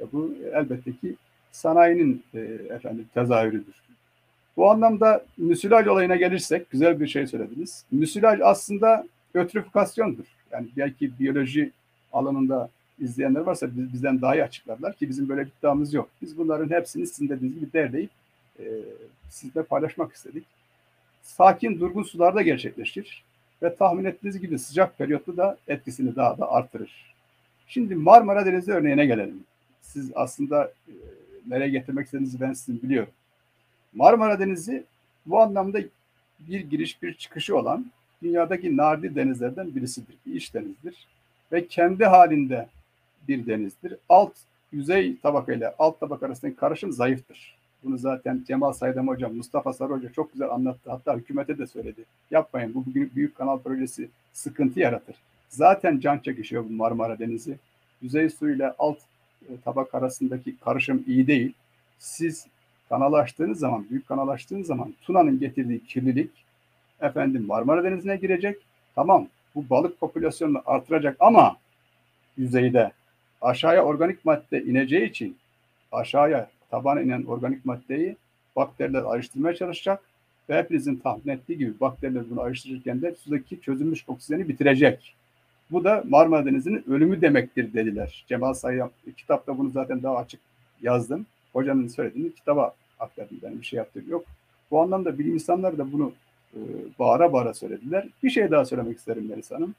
[0.00, 1.16] Ve bu elbette ki
[1.52, 2.38] sanayinin e,
[2.70, 3.74] efendim tezahürüdür.
[4.56, 7.84] Bu anlamda müsilaj olayına gelirsek güzel bir şey söylediniz.
[7.90, 10.24] Müsilaj aslında ötrifikasyondur.
[10.52, 11.70] Yani belki biyoloji
[12.12, 12.68] alanında
[13.00, 16.08] izleyenler varsa bizden daha iyi açıklarlar ki bizim böyle bir iddiamız yok.
[16.22, 18.10] Biz bunların hepsini sizin dediğiniz gibi derleyip
[18.58, 18.64] e,
[19.30, 20.44] sizle paylaşmak istedik.
[21.22, 23.24] Sakin, durgun sularda gerçekleşir
[23.62, 27.14] ve tahmin ettiğiniz gibi sıcak periyotta da etkisini daha da artırır.
[27.68, 29.44] Şimdi Marmara Denizi örneğine gelelim.
[29.80, 30.92] Siz aslında e,
[31.46, 33.12] nereye getirmek istediğinizi ben sizin biliyorum.
[33.94, 34.84] Marmara Denizi
[35.26, 35.80] bu anlamda
[36.40, 37.86] bir giriş bir çıkışı olan
[38.22, 40.16] dünyadaki nadir denizlerden birisidir.
[40.26, 41.06] Bir iç denizdir.
[41.52, 42.68] Ve kendi halinde
[43.28, 43.96] bir denizdir.
[44.08, 44.32] Alt
[44.72, 47.56] yüzey tabaka ile alt tabaka arasındaki karışım zayıftır.
[47.84, 50.90] Bunu zaten Cemal Saydam Hocam, Mustafa Sarı Hoca çok güzel anlattı.
[50.90, 52.04] Hatta hükümete de söyledi.
[52.30, 55.16] Yapmayın bu büyük, büyük kanal projesi sıkıntı yaratır.
[55.48, 57.58] Zaten can çekişiyor bu Marmara Denizi.
[58.02, 58.98] Yüzey su ile alt
[59.64, 61.52] tabak arasındaki karışım iyi değil.
[61.98, 62.46] Siz
[62.88, 66.30] kanal açtığınız zaman, büyük kanal açtığınız zaman Tuna'nın getirdiği kirlilik
[67.00, 68.56] efendim Marmara Denizi'ne girecek.
[68.94, 71.56] Tamam bu balık popülasyonunu artıracak ama
[72.36, 72.92] yüzeyde
[73.40, 75.36] aşağıya organik madde ineceği için
[75.92, 78.16] aşağıya tabana inen organik maddeyi
[78.56, 80.02] bakteriler ayrıştırmaya çalışacak
[80.48, 85.14] ve hepinizin tahmin ettiği gibi bakteriler bunu ayrıştırırken de sudaki çözülmüş oksijeni bitirecek.
[85.70, 88.24] Bu da Marmara Denizi'nin ölümü demektir dediler.
[88.28, 90.40] Cemal Sayyam kitapta bunu zaten daha açık
[90.82, 91.26] yazdım.
[91.52, 93.38] Hocanın söylediğini kitaba aktardım.
[93.42, 94.24] Benim bir şey yaptığım yok.
[94.70, 96.12] Bu anlamda bilim insanları da bunu
[96.54, 96.58] e,
[96.98, 98.08] bağıra bağıra söylediler.
[98.22, 99.74] Bir şey daha söylemek isterim Melis Hanım.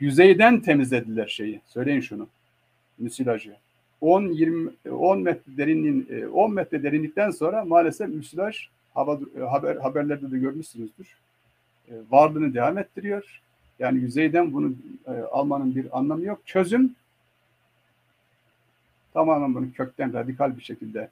[0.00, 1.60] Yüzeyden temizlediler şeyi.
[1.66, 2.28] Söyleyin şunu.
[2.98, 3.56] Müsilajı.
[4.00, 9.76] 10 20 10 metre derinliğin 10 e, metre derinlikten sonra maalesef müsilaj hava, e, haber
[9.76, 11.16] haberlerde de görmüşsünüzdür.
[11.88, 13.40] E, varlığını devam ettiriyor.
[13.78, 14.72] Yani yüzeyden bunu
[15.30, 16.40] almanın bir anlamı yok.
[16.46, 16.94] Çözüm
[19.12, 21.08] tamamen bunu kökten radikal bir şekilde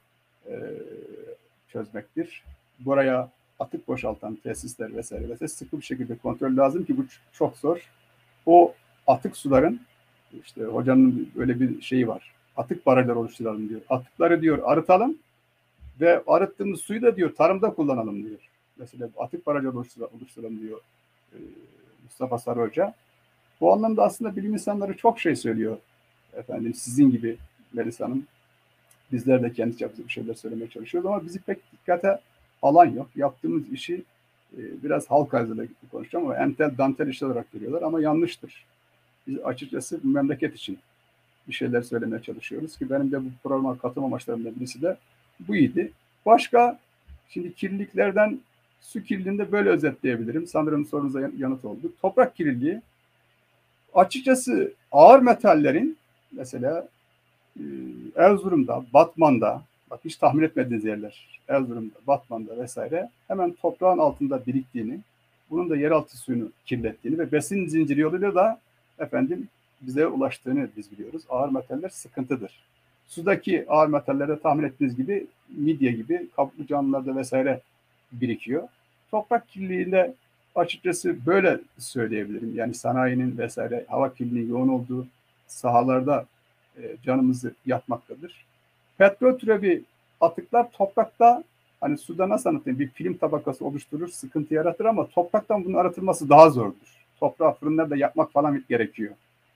[1.67, 2.43] çözmektir.
[2.79, 7.89] Buraya atık boşaltan tesisler vesaire vesaire sıkı bir şekilde kontrol lazım ki bu çok zor.
[8.45, 8.73] O
[9.07, 9.79] atık suların
[10.43, 12.32] işte hocanın böyle bir şeyi var.
[12.57, 13.81] Atık barajlar oluşturalım diyor.
[13.89, 15.17] Atıkları diyor arıtalım
[16.01, 18.39] ve arıttığımız suyu da diyor tarımda kullanalım diyor.
[18.77, 20.79] Mesela atık barajlar oluşturalım diyor
[21.33, 21.37] e,
[22.03, 22.93] Mustafa Sarı Hoca.
[23.61, 25.77] Bu anlamda aslında bilim insanları çok şey söylüyor.
[26.33, 27.37] Efendim sizin gibi
[27.73, 28.27] Melis Hanım.
[29.11, 32.19] Bizler de kendi çapımızda bir şeyler söylemeye çalışıyoruz ama bizi pek dikkate
[32.61, 33.07] alan yok.
[33.15, 34.03] Yaptığımız işi
[34.57, 38.65] e, biraz halk ağzıyla konuşacağım ama entel dantel iş olarak görüyorlar ama yanlıştır.
[39.27, 40.79] Biz açıkçası memleket için
[41.47, 44.97] bir şeyler söylemeye çalışıyoruz ki benim de bu programa katılma amaçlarımdan birisi de
[45.39, 45.91] bu idi.
[46.25, 46.79] Başka
[47.29, 48.39] şimdi kirliliklerden
[48.81, 50.47] su kirliliğinde böyle özetleyebilirim.
[50.47, 51.93] Sanırım sorunuza yanıt oldu.
[52.01, 52.81] Toprak kirliliği
[53.93, 55.97] açıkçası ağır metallerin
[56.31, 56.87] mesela
[57.59, 57.63] e,
[58.15, 64.99] Erzurum'da, Batman'da, bak hiç tahmin etmediğiniz yerler, Erzurum'da, Batman'da vesaire hemen toprağın altında biriktiğini,
[65.49, 68.59] bunun da yeraltı suyunu kirlettiğini ve besin zinciri yoluyla da
[68.99, 69.47] efendim
[69.87, 71.23] bize ulaştığını biz biliyoruz.
[71.29, 72.51] Ağır metaller sıkıntıdır.
[73.07, 77.61] Sudaki ağır metallerde tahmin ettiğiniz gibi midye gibi kabuklu canlılarda vesaire
[78.11, 78.67] birikiyor.
[79.11, 80.13] Toprak kirliliğinde
[80.55, 82.55] açıkçası böyle söyleyebilirim.
[82.55, 85.07] Yani sanayinin vesaire hava kirliliği yoğun olduğu
[85.47, 86.25] sahalarda
[86.77, 88.45] e, canımızı yakmaktadır.
[88.97, 89.83] Petrol türevi
[90.21, 91.43] atıklar toprakta
[91.81, 96.49] hani suda nasıl anlatayım bir film tabakası oluşturur, sıkıntı yaratır ama topraktan bunun aratılması daha
[96.49, 97.03] zordur.
[97.19, 99.13] Toprağı fırınlarda yakmak falan gerekiyor.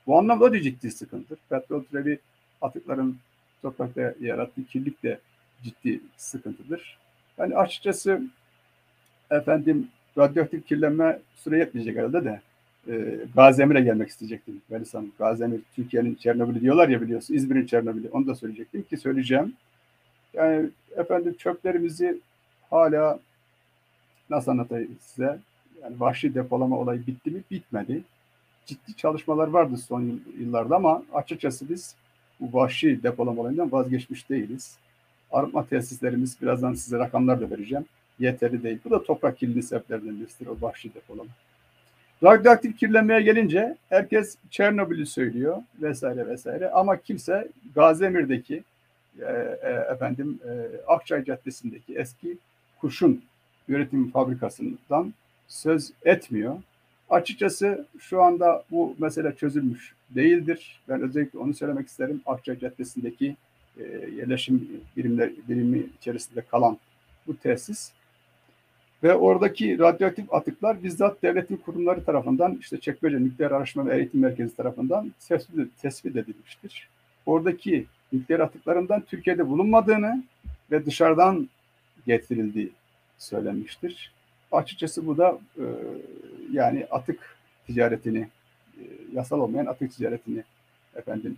[0.08, 1.38] Bu anlamda da ciddi sıkıntıdır.
[1.48, 2.18] Petrol türevi
[2.60, 3.16] atıkların
[3.62, 5.18] toprakta yarattığı kirlilik de
[5.62, 6.98] ciddi sıkıntıdır.
[7.38, 8.22] Yani açıkçası
[9.30, 12.40] efendim radyoaktif kirlenme süre yetmeyecek herhalde de
[12.88, 14.62] e, Gazemir'e gelmek isteyecektim.
[14.68, 15.12] Melis Hanım.
[15.18, 17.34] Gazemir Türkiye'nin Çernobil'i diyorlar ya biliyorsun.
[17.34, 18.08] İzmir'in Çernobil'i.
[18.10, 19.52] Onu da söyleyecektim ki söyleyeceğim.
[20.34, 22.20] Yani efendim çöplerimizi
[22.70, 23.20] hala
[24.30, 25.38] nasıl anlatayım size?
[25.82, 27.42] Yani vahşi depolama olayı bitti mi?
[27.50, 28.02] Bitmedi.
[28.68, 31.94] Ciddi çalışmalar vardı son yıllarda ama açıkçası biz
[32.40, 34.76] bu vahşi depolama olayından vazgeçmiş değiliz.
[35.32, 37.84] Arıtma tesislerimiz birazdan size rakamlar da vereceğim.
[38.18, 38.78] Yeterli değil.
[38.84, 41.30] Bu da toprak kirliliği sebeplerinden birisidir o vahşi depolama.
[42.22, 48.62] Radyoaktif kirlenmeye gelince herkes Çernobil'i söylüyor vesaire vesaire ama kimse Gazemir'deki
[49.20, 49.24] e,
[49.62, 50.52] e, efendim e,
[50.86, 52.38] Akçay Caddesi'ndeki eski
[52.80, 53.22] kurşun
[53.68, 55.14] üretim fabrikasından
[55.48, 56.56] söz etmiyor.
[57.10, 60.80] Açıkçası şu anda bu mesele çözülmüş değildir.
[60.88, 62.20] Ben özellikle onu söylemek isterim.
[62.26, 63.36] Akçay Caddesi'ndeki
[63.78, 63.82] e,
[64.16, 66.78] yerleşim birimler, birimi içerisinde kalan
[67.26, 67.92] bu tesis
[69.02, 74.56] ve oradaki radyoaktif atıklar bizzat devletin kurumları tarafından işte Çekmece Nükleer Araştırma ve Eğitim Merkezi
[74.56, 75.12] tarafından
[75.82, 76.88] tespit edilmiştir.
[77.26, 80.22] Oradaki nükleer atıklarından Türkiye'de bulunmadığını
[80.70, 81.48] ve dışarıdan
[82.06, 82.70] getirildiği
[83.18, 84.12] söylenmiştir.
[84.52, 85.64] Açıkçası bu da e,
[86.52, 88.28] yani atık ticaretini,
[88.78, 88.82] e,
[89.12, 90.44] yasal olmayan atık ticaretini
[90.94, 91.36] efendim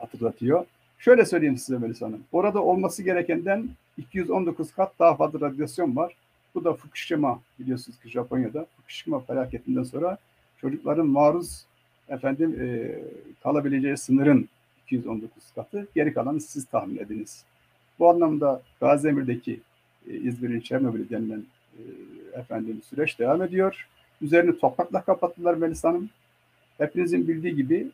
[0.00, 0.66] hatırlatıyor.
[0.98, 2.24] Şöyle söyleyeyim size Melisa Hanım.
[2.32, 6.16] Orada olması gerekenden 219 kat daha fazla radyasyon var.
[6.54, 10.18] Bu da Fukushima biliyorsunuz ki Japonya'da Fukushima felaketinden sonra
[10.60, 11.64] çocukların maruz
[12.08, 12.94] efendim e,
[13.42, 14.48] kalabileceği sınırın
[14.86, 15.88] 219 katı.
[15.94, 17.44] Geri kalanı siz tahmin ediniz.
[17.98, 19.60] Bu anlamda Gaziemir'deki
[20.08, 21.44] e, İzmir'in Çernobil denilen
[22.32, 23.88] efendim süreç devam ediyor.
[24.22, 26.10] Üzerini toprakla kapattılar Melis Hanım.
[26.78, 27.88] Hepinizin bildiği gibi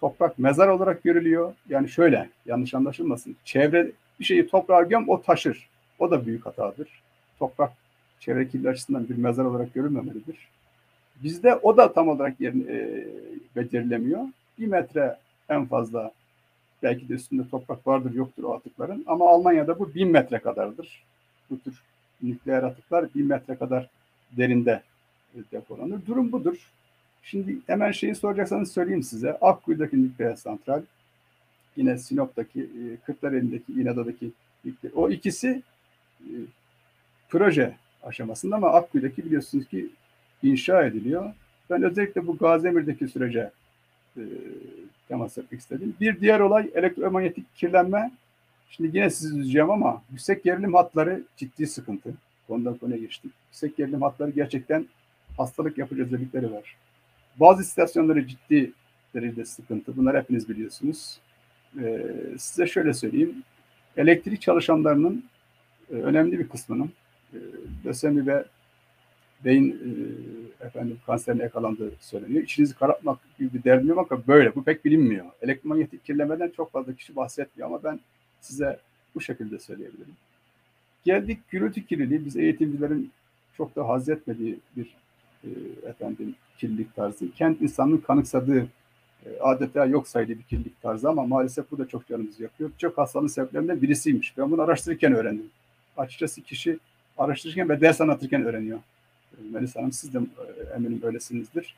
[0.00, 1.54] toprak mezar olarak görülüyor.
[1.68, 3.36] Yani şöyle yanlış anlaşılmasın.
[3.44, 3.90] Çevre
[4.20, 5.68] bir şeyi toprağa göm o taşır.
[5.98, 6.88] O da büyük hatadır.
[7.38, 7.72] Toprak
[8.20, 10.48] çevre kirliliği açısından bir mezar olarak görülmemelidir.
[11.22, 13.08] Bizde o da tam olarak yerini, e,
[13.56, 14.24] becerilemiyor.
[14.58, 15.16] Bir metre
[15.48, 16.12] en fazla
[16.82, 19.04] Belki de üstünde toprak vardır yoktur o atıkların.
[19.06, 21.02] Ama Almanya'da bu bin metre kadardır.
[21.50, 21.82] Bu tür
[22.22, 23.88] nükleer atıklar bin metre kadar
[24.32, 24.82] derinde
[25.52, 26.06] depolanır.
[26.06, 26.70] Durum budur.
[27.22, 29.32] Şimdi hemen şeyi soracaksanız söyleyeyim size.
[29.40, 30.82] Akkuyu'daki nükleer santral,
[31.76, 34.30] yine Sinop'taki, e, Kırklareli'ndeki, İnada'daki
[34.64, 34.92] nükleer.
[34.94, 35.62] O ikisi
[36.20, 36.32] e,
[37.28, 39.90] proje aşamasında ama Akkuyu'daki biliyorsunuz ki
[40.42, 41.32] inşa ediliyor.
[41.70, 43.50] Ben özellikle bu Gaziemir'deki sürece
[44.16, 44.22] e,
[45.08, 45.94] temas etmek istedim.
[46.00, 48.10] Bir diğer olay elektromanyetik kirlenme.
[48.70, 52.14] Şimdi yine sizi üzeceğim ama yüksek gerilim hatları ciddi sıkıntı.
[52.48, 53.32] Konudan konuya geçtik.
[53.46, 54.86] Yüksek gerilim hatları gerçekten
[55.36, 56.76] hastalık yapıcı özellikleri var.
[57.36, 58.72] Bazı istasyonları ciddi
[59.14, 59.96] derecede sıkıntı.
[59.96, 61.20] Bunları hepiniz biliyorsunuz.
[61.80, 62.06] Ee,
[62.38, 63.42] size şöyle söyleyeyim.
[63.96, 65.24] Elektrik çalışanlarının
[65.90, 66.90] e, önemli bir kısmının
[67.32, 67.38] e,
[67.86, 68.44] lösemi ve
[69.44, 72.42] beyin e, efendim kanserine yakalandığı söyleniyor.
[72.42, 74.54] İçinizi karartmak gibi bir derdim yok ama böyle.
[74.54, 75.26] Bu pek bilinmiyor.
[75.42, 78.00] Elektromanyetik kirlemeden çok fazla kişi bahsetmiyor ama ben
[78.40, 78.80] size
[79.14, 80.16] bu şekilde söyleyebilirim.
[81.04, 82.24] Geldik gürültü kirliliği.
[82.24, 83.10] Biz eğitimcilerin
[83.56, 84.96] çok da haz etmediği bir
[85.44, 85.48] e,
[85.88, 87.30] efendim kirlilik tarzı.
[87.30, 88.66] Kent insanının kanıksadığı
[89.26, 92.70] e, adeta yok saydığı bir kirlilik tarzı ama maalesef bu da çok canımızı yakıyor.
[92.78, 94.38] Çok hastalığı sebeplerinden birisiymiş.
[94.38, 95.50] Ben bunu araştırırken öğrendim.
[95.96, 96.78] Açıkçası kişi
[97.18, 98.78] araştırırken ve ders anlatırken öğreniyor.
[99.52, 101.74] Melisa Hanım siz de e, eminim öylesinizdir.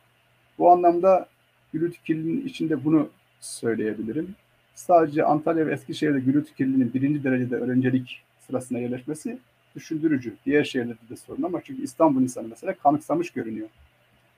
[0.59, 1.27] Bu anlamda
[1.73, 3.09] gürültü kirliliğinin içinde bunu
[3.41, 4.35] söyleyebilirim.
[4.75, 9.39] Sadece Antalya ve Eskişehir'de gürültü kirliliğinin birinci derecede öğrencilik sırasına yerleşmesi
[9.77, 10.35] düşündürücü.
[10.47, 13.69] Diğer şehirlerde de sorun ama çünkü İstanbul insanı mesela kanıksamış görünüyor.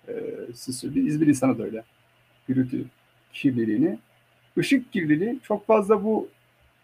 [0.08, 0.12] Ee,
[0.54, 1.82] siz söyleyin, İzmir insanı da öyle.
[2.48, 2.84] Gürültü
[3.32, 3.98] kirliliğini.
[4.56, 6.28] Işık kirliliği çok fazla bu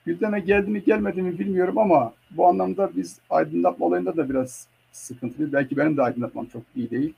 [0.06, 5.52] gündeme geldi mi gelmedi mi bilmiyorum ama bu anlamda biz aydınlatma olayında da biraz sıkıntılı.
[5.52, 7.14] Belki benim de aydınlatmam çok iyi değil.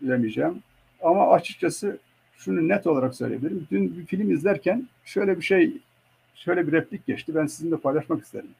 [0.00, 0.62] Bilemeyeceğim.
[1.02, 1.98] Ama açıkçası
[2.38, 3.66] şunu net olarak söyleyebilirim.
[3.70, 5.72] Dün bir film izlerken şöyle bir şey,
[6.34, 7.34] şöyle bir replik geçti.
[7.34, 8.50] Ben sizinle paylaşmak isterim.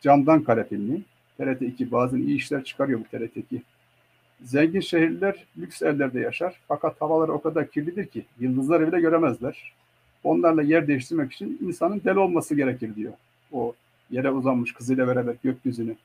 [0.00, 1.02] Camdan Kare filmi.
[1.38, 3.62] TRT 2 bazen iyi işler çıkarıyor bu TRT 2.
[4.42, 6.60] Zengin şehirler lüks evlerde yaşar.
[6.68, 9.72] Fakat havalar o kadar kirlidir ki yıldızları bile göremezler.
[10.24, 13.12] Onlarla yer değiştirmek için insanın deli olması gerekir diyor.
[13.52, 13.74] O
[14.10, 15.96] yere uzanmış kızıyla beraber gökyüzünü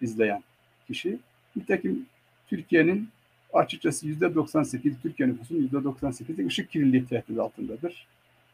[0.00, 0.42] izleyen
[0.86, 1.18] kişi.
[1.56, 2.06] Nitekim
[2.48, 3.08] Türkiye'nin
[3.52, 8.06] açıkçası yüzde 98, Türkiye nüfusunun yüzde 98'i ışık kirliliği tehdit altındadır.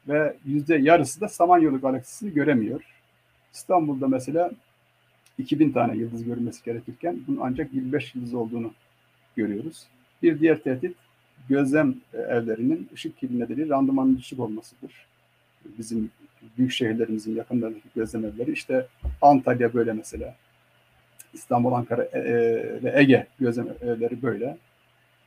[0.09, 2.83] Ve yüzde yarısı da Samanyolu galaksisini göremiyor.
[3.53, 4.51] İstanbul'da mesela
[5.39, 8.73] 2000 tane yıldız görülmesi gerekirken bunun ancak 25 yıldız olduğunu
[9.37, 9.87] görüyoruz.
[10.23, 10.97] Bir diğer tehdit
[11.49, 15.07] gözlem evlerinin ışık kirliliği nedeniyle randımanın düşük olmasıdır.
[15.79, 16.11] Bizim
[16.59, 18.87] büyük şehirlerimizin yakınlarındaki gözlem evleri işte
[19.23, 20.37] Antalya böyle mesela.
[21.33, 22.35] İstanbul, Ankara e, e,
[22.83, 24.57] ve Ege gözlem evleri böyle.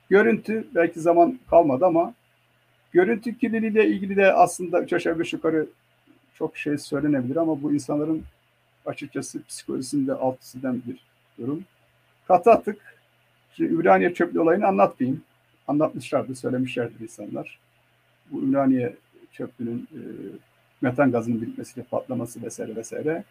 [0.10, 2.14] Görüntü belki zaman kalmadı ama
[2.92, 5.68] görüntü kirliliğiyle ilgili de aslında üç aşağı beş yukarı
[6.34, 8.24] çok şey söylenebilir ama bu insanların
[8.86, 11.00] açıkçası psikolojisinde alt üstüden bir
[11.44, 11.66] durum.
[12.28, 12.98] Katı atık,
[13.56, 15.22] şimdi Ümraniye çöplüğü olayını anlatmayayım.
[15.68, 17.60] Anlatmışlardı, söylemişlerdi insanlar.
[18.32, 18.96] Bu Ümraniye
[19.32, 20.02] çöplüğünün e,
[20.82, 23.24] metan gazının birikmesiyle patlaması vesaire vesaire.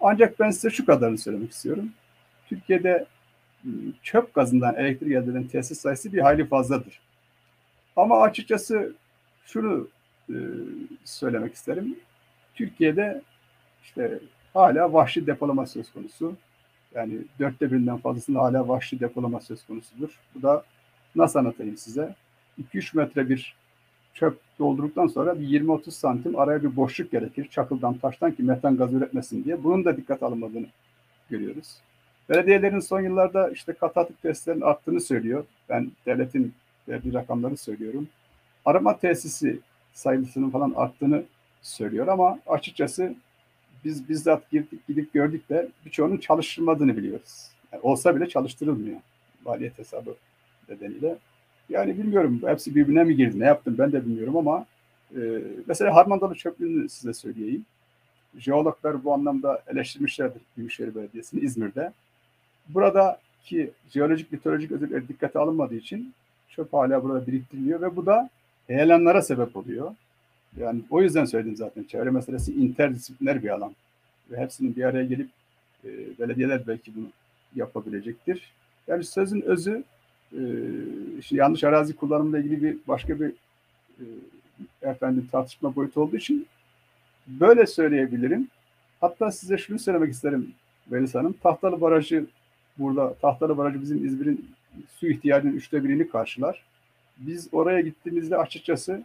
[0.00, 1.90] Ancak ben size şu kadarını söylemek istiyorum.
[2.48, 3.06] Türkiye'de
[4.02, 7.00] çöp gazından elektrik elde eden tesis sayısı bir hayli fazladır.
[7.96, 8.92] Ama açıkçası
[9.46, 9.88] şunu
[10.30, 10.36] e,
[11.04, 11.96] söylemek isterim.
[12.54, 13.22] Türkiye'de
[13.82, 14.18] işte
[14.54, 16.36] hala vahşi depolama söz konusu.
[16.94, 20.20] Yani dörtte birinden fazlasında hala vahşi depolama söz konusudur.
[20.34, 20.64] Bu da
[21.14, 22.14] nasıl anlatayım size?
[22.72, 23.56] 2-3 metre bir
[24.14, 27.48] çöp doldurduktan sonra bir 20-30 santim araya bir boşluk gerekir.
[27.50, 29.64] Çakıldan, taştan ki metan gaz üretmesin diye.
[29.64, 30.66] Bunun da dikkat alınmadığını
[31.30, 31.76] görüyoruz.
[32.28, 35.44] Belediyelerin son yıllarda işte kat atık testlerin arttığını söylüyor.
[35.68, 36.54] Ben devletin
[36.88, 38.08] verdiği rakamları söylüyorum.
[38.64, 39.58] Arama tesisi
[39.92, 41.22] sayısının falan arttığını
[41.62, 43.14] söylüyor ama açıkçası
[43.84, 47.48] biz bizzat girdik gidip gördük de birçoğunun çalıştırmadığını biliyoruz.
[47.72, 49.00] Yani olsa bile çalıştırılmıyor
[49.44, 50.14] maliyet hesabı
[50.68, 51.16] nedeniyle.
[51.68, 54.66] Yani bilmiyorum hepsi birbirine mi girdi ne yaptım ben de bilmiyorum ama
[55.16, 55.20] e,
[55.66, 57.64] mesela Harmandalı çöplüğünü size söyleyeyim.
[58.38, 61.92] Jeologlar bu anlamda eleştirmişlerdir Büyükşehir Belediyesi'ni İzmir'de.
[62.68, 66.14] Buradaki jeolojik, mitolojik özellikler dikkate alınmadığı için
[66.48, 68.30] çöp hala burada biriktiriliyor ve bu da
[68.66, 69.94] heyelanlara sebep oluyor.
[70.60, 73.74] Yani o yüzden söyledim zaten çevre meselesi interdisipliner bir alan.
[74.30, 75.28] Ve hepsinin bir araya gelip
[75.84, 77.06] e, belediyeler belki bunu
[77.54, 78.52] yapabilecektir.
[78.86, 79.84] Yani sözün özü
[80.32, 80.40] e,
[81.18, 83.32] işte yanlış arazi kullanımıyla ilgili bir başka bir
[83.98, 84.04] e,
[84.82, 86.46] efendim tartışma boyutu olduğu için
[87.26, 88.48] böyle söyleyebilirim.
[89.00, 90.52] Hatta size şunu söylemek isterim
[90.92, 91.34] Velis Hanım.
[91.42, 92.26] Tahtalı Barajı
[92.78, 94.50] burada Tahtalı Barajı bizim İzmir'in
[94.96, 96.62] su ihtiyacının üçte birini karşılar.
[97.16, 99.02] Biz oraya gittiğimizde açıkçası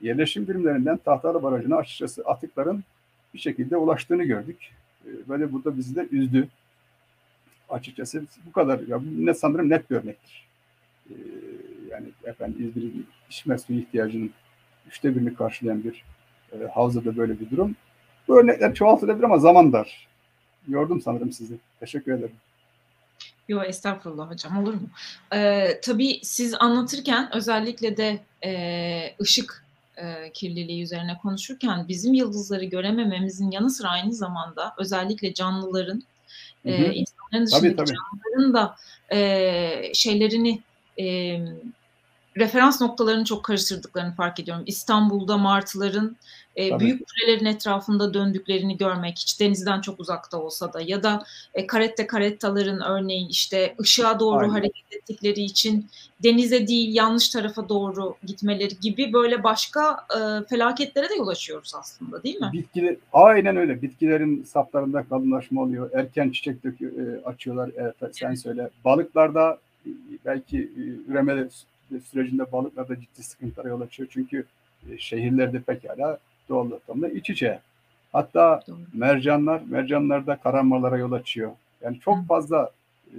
[0.00, 2.84] yerleşim birimlerinden Tahtalı Barajı'na açıkçası atıkların
[3.34, 4.70] bir şekilde ulaştığını gördük.
[5.06, 6.48] E, böyle burada bizi de üzdü.
[7.68, 8.80] Açıkçası bu kadar.
[8.88, 10.46] Ya ne sanırım net bir örnektir.
[11.10, 11.14] E,
[11.90, 14.30] yani efendim İzmir'in içme suyu ihtiyacının
[14.88, 16.04] üçte birini karşılayan bir
[16.52, 17.76] e, havzada böyle bir durum.
[18.28, 20.08] Bu örnekler çoğaltılabilir ama zaman dar.
[20.68, 21.54] Yordum sanırım sizi.
[21.80, 22.36] Teşekkür ederim.
[23.52, 24.88] Yok estağfurullah hocam olur mu?
[25.34, 29.64] Ee, tabii siz anlatırken özellikle de e, ışık
[29.96, 36.02] e, kirliliği üzerine konuşurken bizim yıldızları göremememizin yanı sıra aynı zamanda özellikle canlıların
[36.64, 37.96] e, hı insanların dışındaki tabii, tabii.
[37.96, 38.76] canlıların da
[39.16, 40.60] e, şeylerini
[40.98, 41.36] e,
[42.36, 44.64] referans noktalarını çok karıştırdıklarını fark ediyorum.
[44.66, 46.16] İstanbul'da martıların
[46.56, 51.66] e, büyük kürelerin etrafında döndüklerini görmek hiç denizden çok uzakta olsa da ya da e,
[51.66, 54.52] karette karettaların örneğin işte ışığa doğru Aynen.
[54.52, 55.86] hareket ettikleri için
[56.22, 62.22] denize değil yanlış tarafa doğru gitmeleri gibi böyle başka e, felaketlere de yol açıyoruz aslında
[62.22, 62.50] değil mi?
[62.52, 63.82] Bitkiler, aynen öyle.
[63.82, 65.90] Bitkilerin saplarında kalınlaşma oluyor.
[65.92, 67.70] Erken çiçek dökü, e, açıyorlar.
[67.76, 68.70] Evet, sen söyle.
[68.84, 69.90] Balıklarda e,
[70.24, 71.36] belki e, üreme
[72.00, 74.08] sürecinde balıklarda ciddi sıkıntılara yol açıyor.
[74.12, 74.44] Çünkü
[74.90, 77.60] e, şehirlerde pekala doğal ortamda iç içe.
[78.12, 78.78] Hatta Doğru.
[78.94, 81.52] mercanlar, mercanlarda kararmalara yol açıyor.
[81.82, 82.22] Yani çok Hı.
[82.22, 82.70] fazla
[83.06, 83.18] e,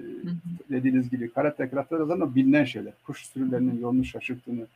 [0.69, 2.93] dediğiniz gibi kara tekratlar ama bilinen şeyler.
[3.05, 4.67] Kuş sürülerinin yolunu şaşırttığını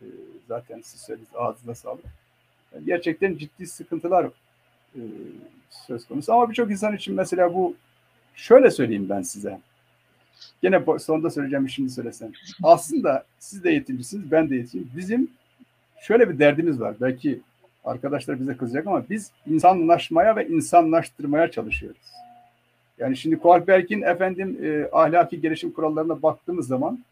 [0.00, 0.06] e,
[0.48, 2.04] zaten siz söylediniz ağzına sağlık.
[2.74, 4.26] Yani gerçekten ciddi sıkıntılar
[4.94, 5.00] e,
[5.70, 6.32] söz konusu.
[6.32, 7.76] Ama birçok insan için mesela bu
[8.34, 9.60] şöyle söyleyeyim ben size.
[10.62, 12.32] Gene sonunda söyleyeceğim şimdi söylesem.
[12.62, 14.90] Aslında siz de eğitimcisiniz, ben de eğitimciyim.
[14.96, 15.30] Bizim
[16.00, 16.96] şöyle bir derdimiz var.
[17.00, 17.40] Belki
[17.84, 22.00] arkadaşlar bize kızacak ama biz insanlaşmaya ve insanlaştırmaya çalışıyoruz.
[22.98, 27.04] Yani şimdi Kohlberg'in efendim e, ahlaki gelişim kurallarına baktığımız zaman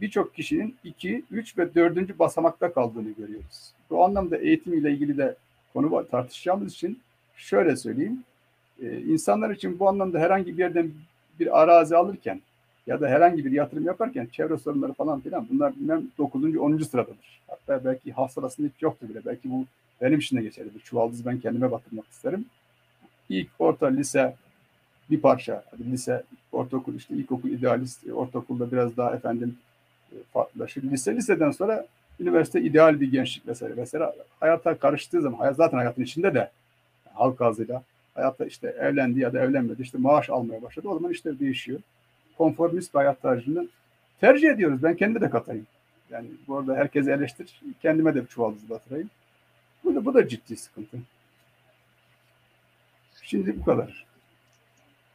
[0.00, 3.72] birçok kişinin iki, üç ve dördüncü basamakta kaldığını görüyoruz.
[3.90, 5.36] Bu anlamda eğitim ile ilgili de
[5.72, 7.00] konu var, tartışacağımız için
[7.36, 8.24] şöyle söyleyeyim.
[8.82, 10.90] E, insanlar için bu anlamda herhangi bir yerden
[11.40, 12.40] bir arazi alırken
[12.86, 16.56] ya da herhangi bir yatırım yaparken çevre sorunları falan filan bunlar bilmem 9.
[16.56, 16.78] 10.
[16.78, 17.40] sıradadır.
[17.48, 19.20] Hatta belki halk sırasında hiç yoktu bile.
[19.26, 19.64] Belki bu
[20.00, 20.80] benim için de geçerlidir.
[20.80, 22.44] Çuvaldızı ben kendime batırmak isterim.
[23.28, 24.36] İlk orta, lise
[25.10, 25.64] bir parça.
[25.70, 29.56] Hadi lise, ortaokul işte ilkokul idealist, ortaokulda biraz daha efendim
[30.12, 30.82] e, farklılaşır.
[30.82, 31.86] Lise, liseden sonra
[32.20, 34.12] üniversite ideal bir gençlik vesaire vesaire.
[34.40, 36.50] Hayata karıştığı zaman, hayat zaten hayatın içinde de
[37.14, 37.82] halk ağzıyla
[38.14, 40.88] hayatta işte evlendi ya da evlenmedi işte maaş almaya başladı.
[40.88, 41.80] O zaman işler değişiyor.
[42.38, 43.68] Konformist bir hayat tarzını
[44.20, 44.82] tercih ediyoruz.
[44.82, 45.66] Ben kendi de katayım.
[46.10, 47.60] Yani bu arada herkes eleştir.
[47.82, 49.10] Kendime de bir çuvaldız batırayım.
[49.84, 50.98] Bu da, bu da ciddi sıkıntı.
[53.22, 54.06] Şimdi bu kadar.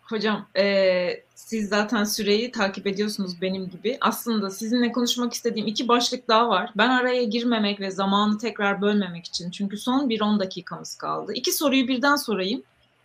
[0.01, 3.97] Hocam e, siz zaten süreyi takip ediyorsunuz benim gibi.
[4.01, 6.71] Aslında sizinle konuşmak istediğim iki başlık daha var.
[6.77, 9.51] Ben araya girmemek ve zamanı tekrar bölmemek için.
[9.51, 11.33] Çünkü son bir 10 dakikamız kaldı.
[11.33, 12.63] İki soruyu birden sorayım.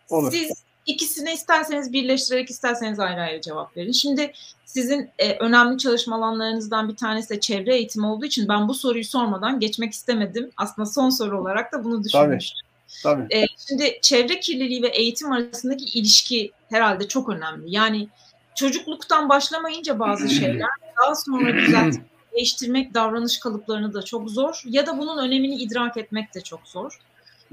[0.09, 0.31] Olur.
[0.31, 3.91] Siz ikisini isterseniz birleştirerek isterseniz ayrı ayrı cevap verin.
[3.91, 4.33] Şimdi
[4.65, 9.05] sizin e, önemli çalışma alanlarınızdan bir tanesi de çevre eğitimi olduğu için ben bu soruyu
[9.05, 10.51] sormadan geçmek istemedim.
[10.57, 12.59] Aslında son soru olarak da bunu düşünmüştüm.
[12.59, 12.73] Tabii.
[13.03, 13.35] Tabii.
[13.35, 17.75] E, şimdi çevre kirliliği ve eğitim arasındaki ilişki herhalde çok önemli.
[17.75, 18.07] Yani
[18.55, 20.69] çocukluktan başlamayınca bazı şeyler
[21.01, 26.33] daha sonra düzeltmek, değiştirmek davranış kalıplarını da çok zor ya da bunun önemini idrak etmek
[26.33, 26.99] de çok zor.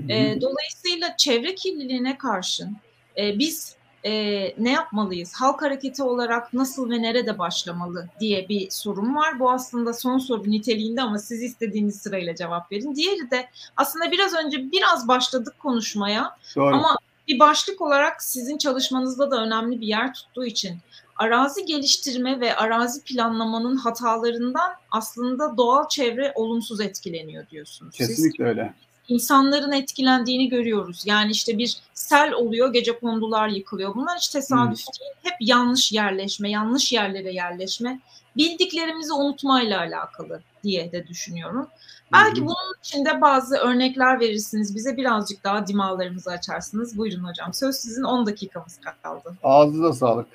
[0.09, 2.77] E, dolayısıyla çevre kirliliğine karşın
[3.19, 4.13] e, biz e,
[4.59, 5.33] ne yapmalıyız?
[5.35, 9.41] Halk hareketi olarak nasıl ve nerede başlamalı diye bir sorum var.
[9.41, 12.95] Bu aslında son soru niteliğinde ama siz istediğiniz sırayla cevap verin.
[12.95, 16.75] Diğeri de aslında biraz önce biraz başladık konuşmaya Doğru.
[16.75, 16.97] ama
[17.29, 20.79] bir başlık olarak sizin çalışmanızda da önemli bir yer tuttuğu için
[21.17, 27.97] arazi geliştirme ve arazi planlamanın hatalarından aslında doğal çevre olumsuz etkileniyor diyorsunuz.
[27.97, 28.75] Kesinlikle Siz, öyle
[29.09, 31.03] insanların etkilendiğini görüyoruz.
[31.07, 33.95] Yani işte bir sel oluyor, gece kondular yıkılıyor.
[33.95, 34.93] Bunlar hiç tesadüf hmm.
[35.01, 35.13] değil.
[35.23, 38.01] Hep yanlış yerleşme, yanlış yerlere yerleşme,
[38.37, 41.69] bildiklerimizi unutmayla alakalı diye de düşünüyorum.
[42.13, 42.47] Belki hmm.
[42.47, 44.75] bunun içinde bazı örnekler verirsiniz.
[44.75, 46.99] Bize birazcık daha dimalarımızı açarsınız.
[46.99, 47.55] Buyurun hocam.
[47.55, 49.35] Söz sizin 10 dakikamız kaldı.
[49.43, 50.27] Ağzınıza sağlık.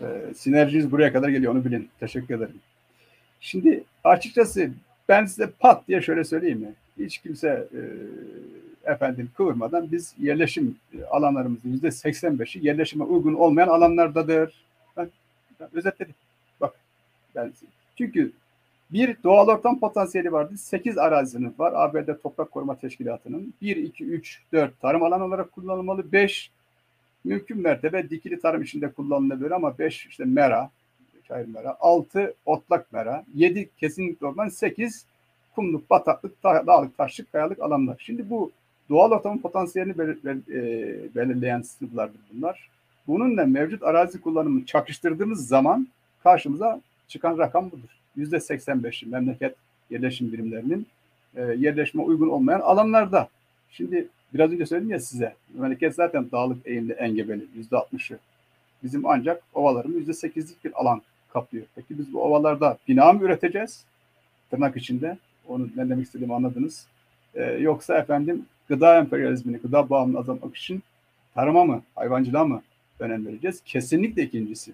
[0.00, 1.90] Ee, sinerjiniz buraya kadar geliyor onu bilin.
[2.00, 2.60] Teşekkür ederim.
[3.40, 4.70] Şimdi açıkçası
[5.08, 6.74] ben size pat diye şöyle söyleyeyim mi?
[6.98, 7.80] Hiç kimse e,
[8.92, 10.76] efendim kıvırmadan biz yerleşim
[11.10, 14.54] alanlarımızın yüzde 85'i yerleşime uygun olmayan alanlardadır.
[14.96, 15.10] Ben,
[15.60, 16.14] ben özetledim.
[16.60, 16.74] Bak
[17.34, 17.52] ben
[17.96, 18.32] çünkü
[18.90, 20.56] bir doğal ortam potansiyeli vardı.
[20.56, 21.72] 8 arazinin var.
[21.76, 26.12] ABD Toprak Koruma Teşkilatı'nın 1, 2, 3, 4 tarım alanı olarak kullanılmalı.
[26.12, 26.50] 5
[27.24, 30.70] mümkün mertebe dikili tarım içinde kullanılabilir ama 5 işte mera,
[31.28, 35.04] çayır mera, 6 otlak mera, 7 kesinlikle orman, 8
[35.58, 37.96] kumluk, bataklık, dağlık, taşlık, kayalık alanlar.
[37.98, 38.50] Şimdi bu
[38.88, 42.68] doğal ortamın potansiyelini belir, e, belirleyen sınıflardır bunlar.
[43.06, 45.88] Bununla mevcut arazi kullanımını çakıştırdığımız zaman
[46.22, 47.88] karşımıza çıkan rakam budur.
[48.16, 49.56] Yüzde 85'i memleket
[49.90, 50.86] yerleşim birimlerinin
[51.36, 53.28] e, yerleşme uygun olmayan alanlarda.
[53.70, 58.18] Şimdi biraz önce söyledim ya size, memleket zaten dağlık eğimli engebeli, yüzde 60'ı.
[58.82, 61.02] Bizim ancak ovalarımız yüzde 8'lik bir alan
[61.32, 61.66] kaplıyor.
[61.74, 63.84] Peki biz bu ovalarda bina mı üreteceğiz?
[64.50, 65.18] Tırnak içinde.
[65.48, 66.86] Onu ne demek istediğimi anladınız.
[67.34, 70.82] Ee, yoksa efendim gıda emperyalizmini, gıda bağımlılığı azaltmak için
[71.34, 72.62] tarıma mı, hayvancılığa mı
[73.00, 73.62] önem vereceğiz?
[73.64, 74.72] Kesinlikle ikincisi.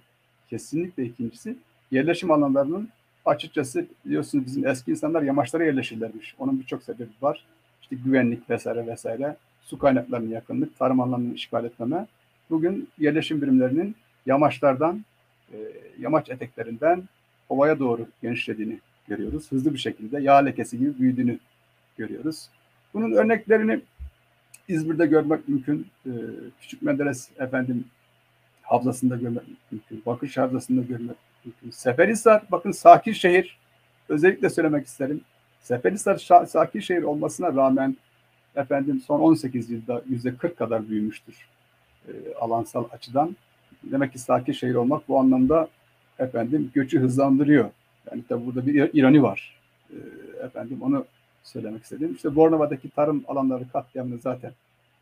[0.50, 1.56] Kesinlikle ikincisi
[1.90, 2.88] yerleşim alanlarının
[3.24, 6.34] açıkçası biliyorsunuz bizim eski insanlar yamaçlara yerleşirlermiş.
[6.38, 7.44] Onun birçok sebebi var.
[7.82, 12.06] İşte güvenlik vesaire vesaire, su kaynaklarının yakınlık, tarım alanını işgal etmeme.
[12.50, 13.96] Bugün yerleşim birimlerinin
[14.26, 15.04] yamaçlardan,
[15.52, 15.56] e,
[15.98, 17.02] yamaç eteklerinden
[17.48, 18.78] ovaya doğru genişlediğini
[19.08, 19.52] görüyoruz.
[19.52, 21.38] Hızlı bir şekilde yağ lekesi gibi büyüdüğünü
[21.98, 22.48] görüyoruz.
[22.94, 23.80] Bunun örneklerini
[24.68, 25.86] İzmir'de görmek mümkün.
[26.06, 26.10] E,
[26.60, 27.84] Küçük Menderes efendim
[28.62, 30.02] havzasında görmek mümkün.
[30.06, 31.70] Bakış havzasında görmek mümkün.
[31.70, 33.58] Seferisar, bakın sakin şehir.
[34.08, 35.20] Özellikle söylemek isterim.
[35.60, 37.96] Seferisar sakin şehir olmasına rağmen
[38.56, 41.48] efendim son 18 yılda yüzde 40 kadar büyümüştür
[42.08, 43.36] e, alansal açıdan.
[43.82, 45.68] Demek ki sakin şehir olmak bu anlamda
[46.18, 47.70] efendim göçü hızlandırıyor.
[48.10, 49.58] Yani tabi burada bir ironi var.
[49.90, 49.96] E,
[50.44, 51.04] efendim onu
[51.42, 52.12] söylemek istedim.
[52.16, 54.52] İşte Bornova'daki tarım alanları katliamını zaten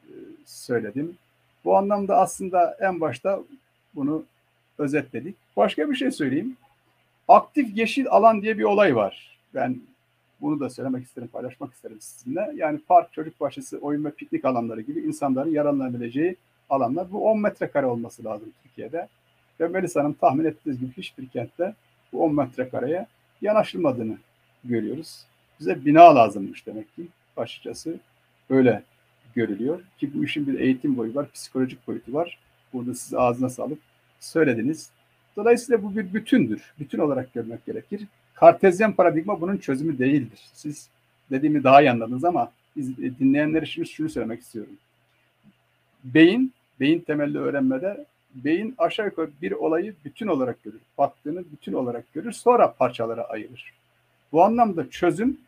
[0.04, 0.12] e,
[0.46, 1.16] söyledim.
[1.64, 3.40] Bu anlamda aslında en başta
[3.94, 4.24] bunu
[4.78, 5.36] özetledik.
[5.56, 6.56] Başka bir şey söyleyeyim.
[7.28, 9.38] Aktif yeşil alan diye bir olay var.
[9.54, 9.80] Ben
[10.40, 12.52] bunu da söylemek isterim, paylaşmak isterim sizinle.
[12.54, 16.36] Yani park, çocuk bahçesi, oyun ve piknik alanları gibi insanların yararlanabileceği
[16.70, 17.12] alanlar.
[17.12, 19.08] Bu 10 metrekare olması lazım Türkiye'de.
[19.60, 21.74] Ve Melis Hanım tahmin ettiğiniz gibi hiçbir kentte
[22.12, 23.06] bu 10 metrekareye
[23.42, 24.16] yanaşılmadığını
[24.64, 25.24] görüyoruz.
[25.60, 27.06] Bize bina lazımmış demek ki
[27.36, 27.96] açıkçası
[28.50, 28.82] öyle
[29.34, 29.80] görülüyor.
[29.98, 32.38] Ki bu işin bir eğitim boyu var, psikolojik boyutu var.
[32.72, 33.78] Burada siz ağzına sağlık
[34.20, 34.90] söylediniz.
[35.36, 36.72] Dolayısıyla bu bir bütündür.
[36.80, 38.06] Bütün olarak görmek gerekir.
[38.34, 40.40] Kartezyen paradigma bunun çözümü değildir.
[40.52, 40.88] Siz
[41.30, 44.72] dediğimi daha iyi anladınız ama biz dinleyenlere şunu, şunu söylemek istiyorum.
[46.04, 48.04] Beyin, beyin temelli öğrenmede
[48.34, 50.80] beyin aşağı yukarı bir olayı bütün olarak görür.
[50.98, 53.72] Baktığını bütün olarak görür, sonra parçalara ayırır.
[54.32, 55.38] Bu anlamda çözüm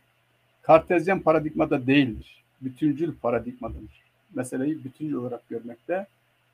[0.61, 2.43] kartezyen paradigmada değildir.
[2.61, 3.81] Bütüncül paradigmadır.
[4.35, 6.07] Meseleyi bütüncül olarak görmekte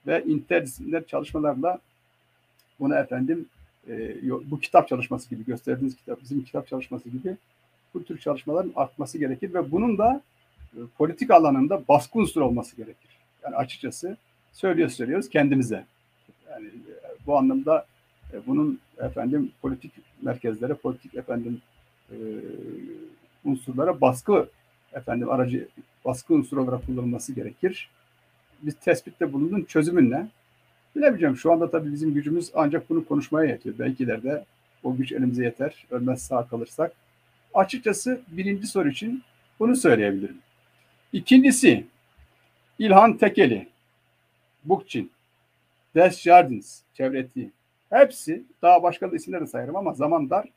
[0.07, 1.79] ve interdisipliner çalışmalarla
[2.79, 3.45] bunu efendim
[3.87, 4.15] e,
[4.51, 7.35] bu kitap çalışması gibi gösterdiğiniz kitap, bizim kitap çalışması gibi
[7.93, 10.21] bu tür çalışmaların artması gerekir ve bunun da
[10.73, 13.09] e, politik alanında baskı unsuru olması gerekir.
[13.43, 14.17] Yani açıkçası
[14.53, 15.85] söylüyoruz söylüyoruz kendimize.
[16.51, 16.93] Yani e,
[17.27, 17.85] bu anlamda
[18.33, 19.91] e, bunun efendim politik
[20.21, 21.61] merkezlere, politik efendim
[22.11, 22.15] e,
[23.45, 24.49] unsurlara baskı
[24.93, 25.67] efendim aracı
[26.05, 27.89] baskı unsuru olarak kullanılması gerekir.
[28.61, 30.27] Biz tespitte bulundun çözümün ne?
[30.95, 31.37] Bilemeyeceğim.
[31.37, 33.75] Şu anda tabii bizim gücümüz ancak bunu konuşmaya yetiyor.
[33.79, 34.45] Belki ileride
[34.83, 35.85] o güç elimize yeter.
[35.91, 36.91] Ölmez sağ kalırsak.
[37.53, 39.23] Açıkçası birinci soru için
[39.59, 40.37] bunu söyleyebilirim.
[41.13, 41.85] İkincisi
[42.79, 43.67] İlhan Tekeli,
[44.65, 45.11] Bukçin,
[45.95, 47.51] Des Jardins, Çevreti.
[47.89, 50.49] Hepsi daha başka da isimleri sayarım ama zaman dar.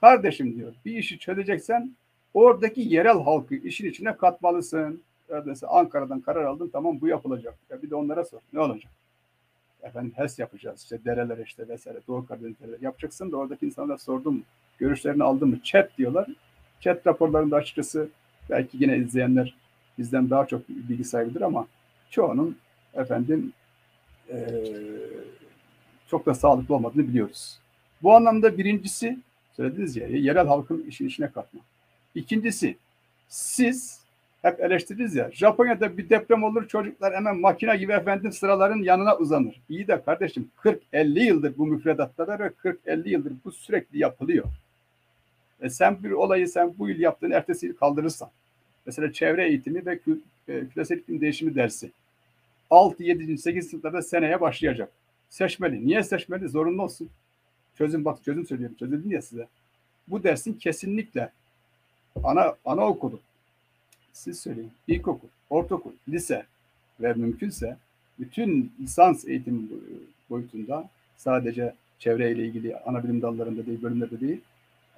[0.00, 1.92] Kardeşim diyor bir işi çözeceksen
[2.34, 5.02] oradaki yerel halkı işin içine katmalısın.
[5.30, 7.54] Neredeyse Ankara'dan karar aldın tamam bu yapılacak.
[7.70, 8.92] Ya bir de onlara sor ne olacak?
[9.82, 14.42] Efendim HES yapacağız işte dereler işte vesaire Doğu Karadeniz yapacaksın da oradaki insanlara sordum
[14.78, 15.58] görüşlerini aldın mı?
[15.62, 16.28] Chat diyorlar.
[16.80, 18.08] Chat raporlarında açıkçası
[18.50, 19.54] belki yine izleyenler
[19.98, 21.66] bizden daha çok bilgi sahibidir ama
[22.10, 22.56] çoğunun
[22.94, 23.52] efendim
[24.32, 24.38] e,
[26.10, 27.58] çok da sağlıklı olmadığını biliyoruz.
[28.02, 29.18] Bu anlamda birincisi
[29.56, 31.60] söylediniz ya yerel halkın işin içine katma.
[32.14, 32.76] İkincisi
[33.28, 34.00] siz
[34.42, 39.60] hep eleştiririz ya Japonya'da bir deprem olur çocuklar hemen makine gibi efendim sıraların yanına uzanır.
[39.68, 40.48] İyi de kardeşim
[40.92, 44.44] 40-50 yıldır bu müfredattalar ve 40-50 yıldır bu sürekli yapılıyor.
[45.60, 48.28] E sen bir olayı sen bu yıl yaptığın ertesi yıl kaldırırsan
[48.86, 49.98] mesela çevre eğitimi ve
[50.48, 51.90] e, küresel iklim değişimi dersi
[52.72, 53.38] 6, 7.
[53.38, 53.70] 8.
[53.70, 54.92] sınıflarda seneye başlayacak.
[55.28, 55.86] Seçmeli.
[55.86, 56.48] Niye seçmeli?
[56.48, 57.08] Zorunlu olsun.
[57.78, 58.76] Çözüm bak çözüm söylüyorum.
[58.78, 59.48] Çözüm ya size.
[60.08, 61.30] Bu dersin kesinlikle
[62.24, 63.20] ana anaokulu,
[64.12, 66.46] siz söyleyin, ilkokul, ortaokul, lise
[67.00, 67.76] ve mümkünse
[68.18, 69.70] bütün lisans eğitim
[70.30, 74.40] boyutunda sadece çevreyle ilgili ana bilim dallarında değil, bölümlerde değil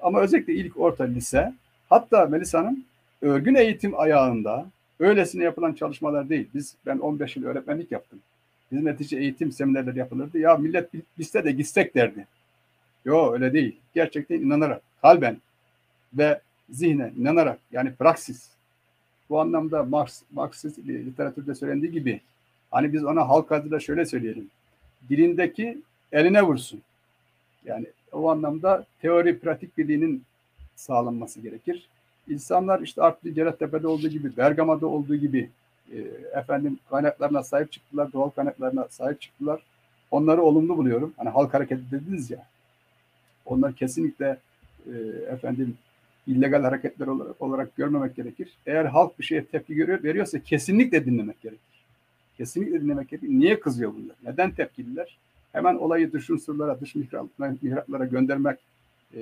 [0.03, 1.55] ama özellikle ilk orta lise
[1.91, 2.85] hatta Melisa Hanım
[3.23, 4.67] örgün eğitim ayağında
[5.01, 6.49] öylesine yapılan çalışmalar değil.
[6.55, 8.21] Biz ben 15 yıl öğretmenlik yaptım.
[8.73, 10.39] Bizim netice eğitim seminerleri yapılırdı.
[10.39, 12.27] Ya millet liste de gitsek derdi.
[13.05, 13.77] Yo öyle değil.
[13.95, 15.37] Gerçekten inanarak, kalben
[16.15, 16.41] ve
[16.71, 18.49] zihne inanarak yani praksis
[19.31, 22.21] Bu anlamda Marx, Marksist literatürde söylendiği gibi
[22.71, 24.51] hani biz ona halk adıyla şöyle söyleyelim.
[25.11, 25.79] Dilindeki
[26.13, 26.83] eline vursun.
[27.65, 30.23] Yani o anlamda teori pratik birliğinin
[30.77, 31.89] sağlanması gerekir.
[32.29, 35.51] İnsanlar işte Artvi Cerattepe'de olduğu gibi, Bergama'da olduğu gibi
[35.93, 35.99] e,
[36.39, 39.63] efendim kaynaklarına sahip çıktılar, doğal kaynaklarına sahip çıktılar.
[40.11, 41.15] Onları olumlu buluyorum.
[41.17, 42.47] Hani halk hareketi dediniz ya.
[43.47, 44.39] Onlar kesinlikle
[44.87, 44.93] e,
[45.31, 45.77] efendim
[46.27, 48.53] illegal hareketler olarak, olarak görmemek gerekir.
[48.67, 51.61] Eğer halk bir şeye tepki görüyor, veriyorsa kesinlikle dinlemek gerekir.
[52.37, 53.29] Kesinlikle dinlemek gerekir.
[53.29, 54.17] Niye kızıyor bunlar?
[54.25, 55.19] Neden tepkililer?
[55.53, 56.95] Hemen olayı dış unsurlara, dış
[57.63, 58.59] mihraklara göndermek,
[59.17, 59.21] e,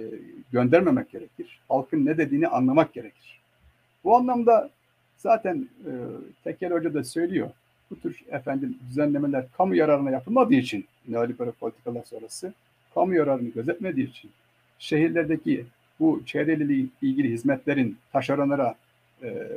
[0.53, 1.61] göndermemek gerekir.
[1.68, 3.40] Halkın ne dediğini anlamak gerekir.
[4.05, 4.70] Bu anlamda
[5.16, 5.90] zaten e,
[6.45, 7.51] Tekel Hoca da söylüyor.
[7.90, 12.53] Bu tür efendim düzenlemeler kamu yararına yapılmadığı için neoliberal politikalar sonrası
[12.95, 14.30] kamu yararını gözetmediği için
[14.78, 15.64] şehirlerdeki
[16.01, 18.74] bu çevreyle ilgili hizmetlerin taşeronlara
[19.22, 19.49] e,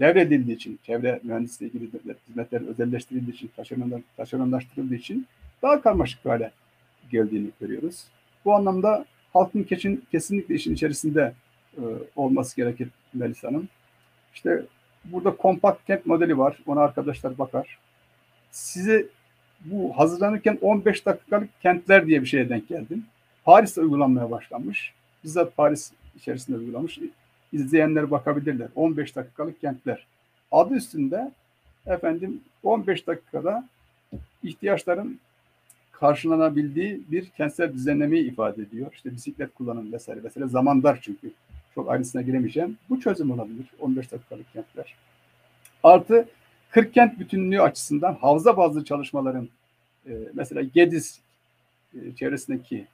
[0.00, 1.90] devredildiği için, çevre mühendisliği ilgili
[2.28, 5.26] hizmetler özelleştirildiği için, taşeronlar, taşeronlaştırıldığı için
[5.62, 6.50] daha karmaşık hale
[7.10, 8.04] geldiğini görüyoruz.
[8.44, 9.04] Bu anlamda
[9.34, 11.32] halkın kesin, kesinlikle işin içerisinde
[11.76, 11.82] e,
[12.16, 13.68] olması gerekir Melis Hanım.
[14.34, 14.62] İşte
[15.04, 16.58] burada kompakt kent modeli var.
[16.66, 17.78] Ona arkadaşlar bakar.
[18.50, 19.06] Size
[19.60, 23.04] bu hazırlanırken 15 dakikalık kentler diye bir şeye denk geldim.
[23.44, 24.92] Paris'te uygulanmaya başlanmış.
[25.24, 26.98] Bizzat Paris içerisinde uygulamış.
[27.52, 28.68] İzleyenler bakabilirler.
[28.74, 30.06] 15 dakikalık kentler.
[30.52, 31.32] Adı üstünde
[31.86, 33.68] efendim 15 dakikada
[34.42, 35.20] ihtiyaçların
[36.00, 38.92] karşılanabildiği bir kentsel düzenlemeyi ifade ediyor.
[38.94, 40.48] İşte bisiklet kullanım vesaire vesaire.
[40.48, 41.30] Zaman dar çünkü.
[41.74, 42.76] Çok ayrısına giremeyeceğim.
[42.90, 43.66] Bu çözüm olabilir.
[43.80, 44.94] 15 dakikalık kentler.
[45.82, 46.28] Artı
[46.70, 49.48] 40 kent bütünlüğü açısından havza bazlı çalışmaların
[50.06, 51.20] e, mesela Gediz
[51.94, 52.86] e, çevresindeki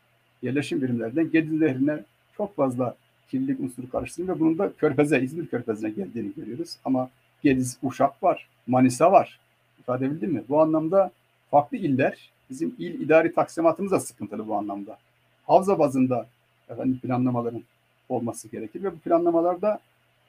[0.42, 2.05] yerleşim birimlerden Gediz Nehri'ne
[2.36, 2.96] çok fazla
[3.30, 6.76] kirlilik unsuru karıştırıyor ve bunun da Körfez'e, İzmir Körfezi'ne geldiğini görüyoruz.
[6.84, 7.11] Ama
[7.42, 9.40] Gediz, Uşak var, Manisa var.
[9.80, 10.42] İfade edebildim mi?
[10.48, 11.11] Bu anlamda
[11.51, 14.98] farklı iller, bizim il idari taksimatımız da sıkıntılı bu anlamda.
[15.46, 16.26] Havza bazında
[16.68, 17.62] efendim planlamaların
[18.09, 19.80] olması gerekir ve bu planlamalarda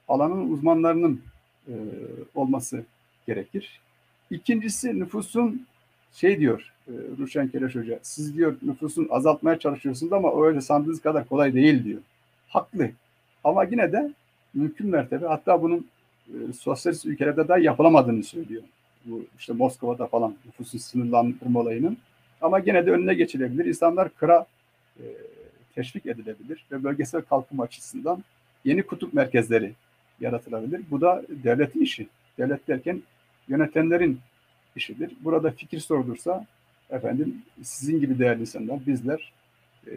[0.08, 1.22] alanın uzmanlarının
[1.68, 1.72] e,
[2.34, 2.84] olması
[3.26, 3.80] gerekir.
[4.30, 5.66] İkincisi nüfusun
[6.12, 11.28] şey diyor e, Ruşen Kereş Hoca, siz diyor nüfusun azaltmaya çalışıyorsunuz ama öyle sandığınız kadar
[11.28, 12.00] kolay değil diyor.
[12.48, 12.90] Haklı.
[13.44, 14.12] Ama yine de
[14.54, 15.86] mümkün mertebe hatta bunun
[16.28, 18.62] e, sosyalist ülkelerde daha yapılamadığını söylüyor.
[19.04, 21.96] Bu işte Moskova'da falan nüfusun sınırlandırma olayının.
[22.42, 23.64] Ama yine de önüne geçilebilir.
[23.64, 24.46] İnsanlar kıra
[24.96, 25.04] e,
[25.74, 28.24] teşvik edilebilir ve bölgesel kalkınma açısından
[28.64, 29.72] yeni kutup merkezleri
[30.20, 30.82] yaratılabilir.
[30.90, 32.08] Bu da devletin işi.
[32.38, 33.02] Devlet derken
[33.48, 34.20] yönetenlerin
[34.76, 35.12] işidir.
[35.20, 36.46] Burada fikir sorulursa
[36.90, 39.32] efendim sizin gibi değerli insanlar bizler
[39.86, 39.92] e,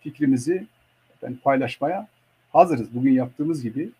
[0.00, 0.66] fikrimizi
[1.14, 2.08] efendim, paylaşmaya
[2.52, 2.94] hazırız.
[2.94, 3.90] Bugün yaptığımız gibi.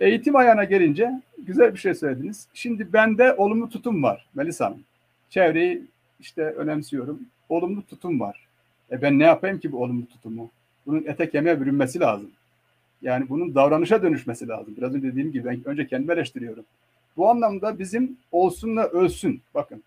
[0.00, 2.46] Eğitim ayağına gelince güzel bir şey söylediniz.
[2.54, 4.82] Şimdi bende olumlu tutum var Melisa Hanım.
[5.30, 5.82] Çevreyi
[6.20, 7.20] işte önemsiyorum.
[7.48, 8.46] Olumlu tutum var.
[8.90, 10.50] E ben ne yapayım ki bu olumlu tutumu?
[10.86, 12.30] Bunun ete kemiğe bürünmesi lazım.
[13.02, 14.74] Yani bunun davranışa dönüşmesi lazım.
[14.76, 16.64] Biraz önce dediğim gibi ben önce kendimi eleştiriyorum.
[17.16, 19.40] Bu anlamda bizim olsunla ölsün.
[19.54, 19.82] Bakın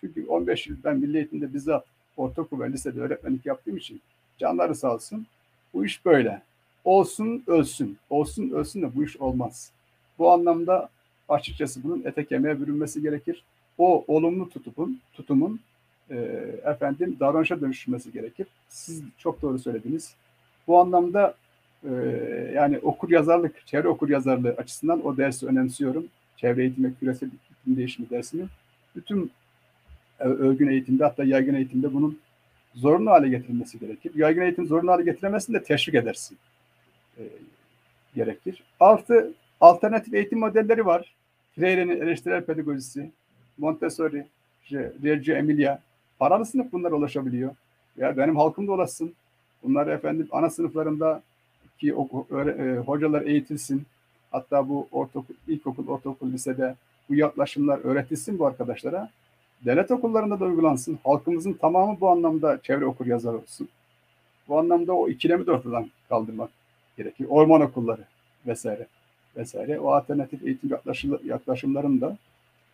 [0.00, 1.84] çünkü 15 yıl ben milli eğitimde bizzat
[2.16, 4.00] ortaokul ve lisede öğretmenlik yaptığım için
[4.38, 5.26] canları sağ olsun.
[5.74, 6.42] Bu iş böyle.
[6.84, 7.98] Olsun ölsün.
[8.10, 9.72] Olsun ölsün de bu iş olmaz.
[10.18, 10.88] Bu anlamda
[11.28, 13.44] açıkçası bunun ete kemiğe bürünmesi gerekir.
[13.78, 15.60] O olumlu tutumun, tutumun
[16.10, 16.16] e,
[16.64, 18.46] efendim davranışa dönüşmesi gerekir.
[18.68, 20.14] Siz çok doğru söylediniz.
[20.66, 21.34] Bu anlamda
[21.84, 21.90] e,
[22.54, 26.06] yani okur yazarlık, çevre okur yazarlığı açısından o dersi önemsiyorum.
[26.36, 28.44] Çevre eğitimi ve küresel iklim değişimi dersini.
[28.96, 29.30] Bütün
[30.20, 32.18] e, örgün eğitimde hatta yaygın eğitimde bunun
[32.74, 34.12] zorunlu hale getirilmesi gerekir.
[34.14, 36.38] Yaygın eğitim zorunlu hale getiremezsin de teşvik edersin
[37.18, 37.22] e,
[38.14, 38.62] gerekir.
[38.80, 41.14] Artı alternatif eğitim modelleri var.
[41.54, 43.10] Freire'nin eleştirel pedagojisi,
[43.58, 44.26] Montessori,
[44.72, 45.78] Reggio Emilia.
[46.20, 47.50] Paralı sınıf bunlara ulaşabiliyor.
[47.96, 49.14] Ya benim halkım da ulaşsın.
[49.62, 51.22] Bunlar efendim ana sınıflarında
[51.78, 53.82] ki o, e, hocalar eğitilsin.
[54.30, 56.74] Hatta bu ortaokul, ilkokul, ortaokul, lisede
[57.08, 59.10] bu yaklaşımlar öğretilsin bu arkadaşlara.
[59.64, 60.98] Devlet okullarında da uygulansın.
[61.04, 63.68] Halkımızın tamamı bu anlamda çevre okur yazar olsun.
[64.48, 66.50] Bu anlamda o ikilemi de ortadan kaldırmak
[66.96, 67.26] gerekir.
[67.28, 68.04] Orman okulları
[68.46, 68.86] vesaire
[69.36, 69.80] vesaire.
[69.80, 70.70] O alternatif eğitim
[71.24, 72.16] yaklaşımların da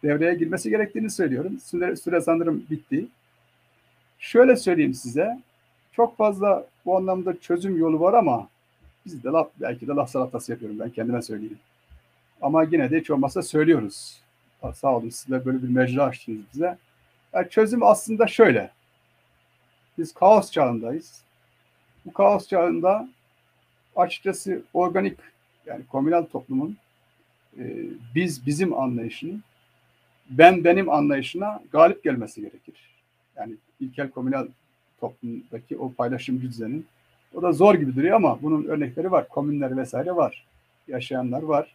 [0.02, 1.58] devreye girmesi gerektiğini söylüyorum.
[1.58, 3.06] Süre, süre sanırım bitti.
[4.18, 5.38] Şöyle söyleyeyim size.
[5.92, 8.48] Çok fazla bu anlamda çözüm yolu var ama
[9.06, 11.58] biz de laf, belki de laf salatası yapıyorum ben kendime söyleyeyim.
[12.42, 14.20] Ama yine de hiç olmazsa söylüyoruz.
[14.74, 16.78] Sağ olun sizler böyle bir mecra açtınız bize.
[17.32, 18.70] Yani çözüm aslında şöyle.
[19.98, 21.22] Biz kaos çağındayız.
[22.04, 23.08] Bu kaos çağında
[23.96, 25.18] açıkçası organik
[25.66, 26.76] yani komünal toplumun
[27.58, 27.64] e,
[28.14, 29.40] biz bizim anlayışını
[30.30, 32.74] ben benim anlayışına galip gelmesi gerekir.
[33.36, 34.46] Yani ilkel komünal
[35.00, 36.86] toplumdaki o paylaşımcı düzenin
[37.34, 39.28] o da zor gibi duruyor ama bunun örnekleri var.
[39.28, 40.46] Komünler vesaire var.
[40.88, 41.74] Yaşayanlar var.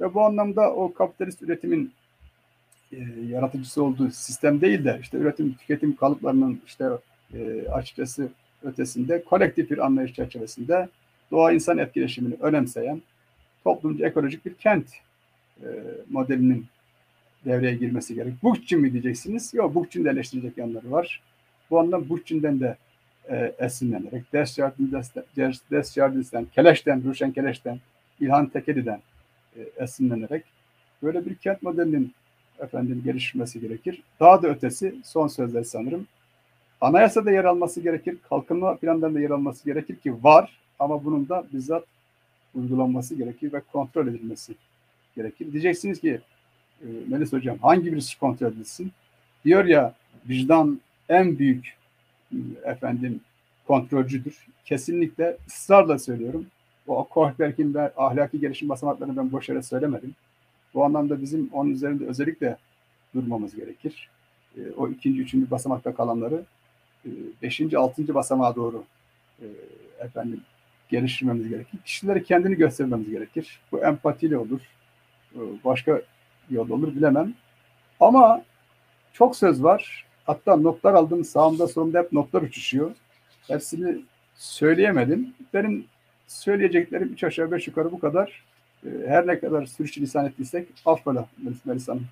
[0.00, 1.92] Ve bu anlamda o kapitalist üretimin
[2.92, 2.96] e,
[3.28, 6.88] yaratıcısı olduğu sistem değil de işte üretim tüketim kalıplarının işte
[7.34, 8.28] e, açıkçası
[8.62, 10.88] ötesinde kolektif bir anlayış çerçevesinde
[11.30, 13.02] doğa insan etkileşimini önemseyen
[13.64, 14.86] toplumcu ekolojik bir kent
[15.62, 15.66] e,
[16.10, 16.66] modelinin
[17.44, 18.42] devreye girmesi gerek.
[18.42, 19.54] Bookchin mi diyeceksiniz?
[19.54, 21.22] Yok Bookchin de eleştirecek yanları var.
[21.70, 22.76] Bu anlamda Bookchin'den de
[23.30, 27.78] e, esinlenerek Desjardin'den, Keleş'ten, Ruşen Keleş'ten,
[28.20, 29.00] İlhan Tekeli'den
[29.56, 30.44] e, esinlenerek
[31.02, 32.14] böyle bir kent modelinin
[32.58, 34.02] efendim geliştirmesi gerekir.
[34.20, 36.06] Daha da ötesi son sözler sanırım.
[36.80, 41.84] Anayasada yer alması gerekir, kalkınma planlarında yer alması gerekir ki var ama bunun da bizzat
[42.54, 44.54] uygulanması gerekir ve kontrol edilmesi
[45.16, 45.52] gerekir.
[45.52, 46.20] Diyeceksiniz ki
[46.82, 48.92] e, Melis Hocam hangi birisi kontrol edilsin?
[49.44, 49.94] Diyor ya
[50.28, 51.76] vicdan en büyük
[52.64, 53.20] efendim
[53.66, 54.46] kontrolcüdür.
[54.64, 56.46] Kesinlikle ısrarla söylüyorum.
[56.86, 60.14] O Kohlberg'in ve ahlaki gelişim basamaklarını ben boş yere söylemedim.
[60.74, 62.56] Bu anlamda bizim onun üzerinde özellikle
[63.14, 64.08] durmamız gerekir.
[64.56, 66.42] E, o ikinci, üçüncü basamakta kalanları
[67.06, 67.10] e,
[67.42, 68.84] beşinci, altıncı basamağa doğru
[69.40, 69.46] e,
[69.98, 70.40] efendim
[70.88, 71.78] geliştirmemiz gerekir.
[71.84, 73.60] Kişileri kendini göstermemiz gerekir.
[73.72, 74.60] Bu empatiyle olur.
[75.64, 76.02] Başka
[76.50, 77.34] yol olur bilemem.
[78.00, 78.42] Ama
[79.12, 80.07] çok söz var.
[80.28, 81.24] Hatta notlar aldım.
[81.24, 82.90] Sağımda solumda hep notlar uçuşuyor.
[83.46, 84.04] Hepsini
[84.34, 85.34] söyleyemedim.
[85.54, 85.84] Benim
[86.26, 88.42] söyleyeceklerim üç aşağı beş yukarı bu kadar.
[88.86, 91.28] Ee, her ne kadar sürçülisan ettiysek affola
[91.64, 92.06] Melis Hanım.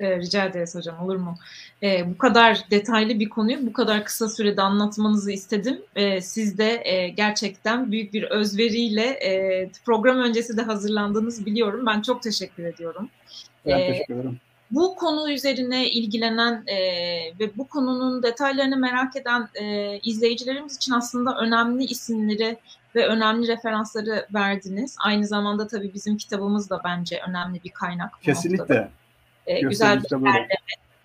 [0.00, 1.34] Ee, rica ederiz hocam olur mu?
[1.82, 5.82] Ee, bu kadar detaylı bir konuyu bu kadar kısa sürede anlatmanızı istedim.
[5.96, 11.86] Ee, siz de e, gerçekten büyük bir özveriyle e, program öncesi de hazırlandığınızı biliyorum.
[11.86, 13.08] Ben çok teşekkür ediyorum.
[13.66, 14.40] Ben teşekkür ederim
[14.70, 16.78] bu konu üzerine ilgilenen e,
[17.40, 22.58] ve bu konunun detaylarını merak eden e, izleyicilerimiz için aslında önemli isimleri
[22.94, 24.96] ve önemli referansları verdiniz.
[25.04, 28.22] Aynı zamanda tabii bizim kitabımız da bence önemli bir kaynak.
[28.22, 28.88] Kesinlikle.
[29.46, 30.48] E, güzel bir derleme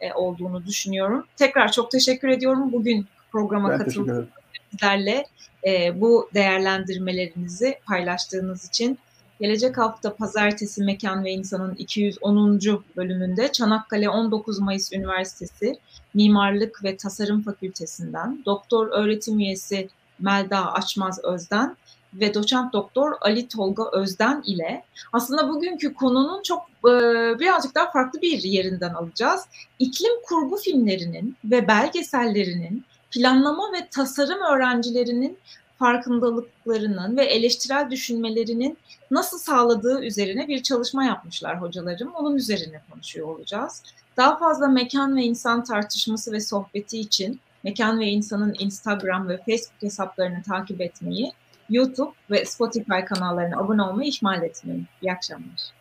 [0.01, 1.25] e, olduğunu düşünüyorum.
[1.37, 2.71] Tekrar çok teşekkür ediyorum.
[2.71, 4.25] Bugün programa katıldığınız
[4.73, 5.25] bizlerle
[5.67, 8.99] e, bu değerlendirmelerinizi paylaştığınız için.
[9.39, 12.59] Gelecek hafta pazartesi Mekan ve İnsan'ın 210.
[12.97, 15.79] bölümünde Çanakkale 19 Mayıs Üniversitesi
[16.13, 21.77] Mimarlık ve Tasarım Fakültesinden doktor öğretim üyesi Melda Açmaz Özden
[22.13, 24.83] ve doçent doktor Ali Tolga Özden ile
[25.13, 26.91] aslında bugünkü konunun çok e,
[27.39, 29.41] birazcık daha farklı bir yerinden alacağız.
[29.79, 35.37] İklim kurgu filmlerinin ve belgesellerinin planlama ve tasarım öğrencilerinin
[35.79, 38.77] farkındalıklarının ve eleştirel düşünmelerinin
[39.11, 42.11] nasıl sağladığı üzerine bir çalışma yapmışlar hocalarım.
[42.13, 43.83] Onun üzerine konuşuyor olacağız.
[44.17, 49.81] Daha fazla mekan ve insan tartışması ve sohbeti için Mekan ve İnsan'ın Instagram ve Facebook
[49.81, 51.31] hesaplarını takip etmeyi,
[51.69, 54.87] YouTube ve Spotify kanallarına abone olmayı ihmal etmeyin.
[55.01, 55.74] İyi akşamlar.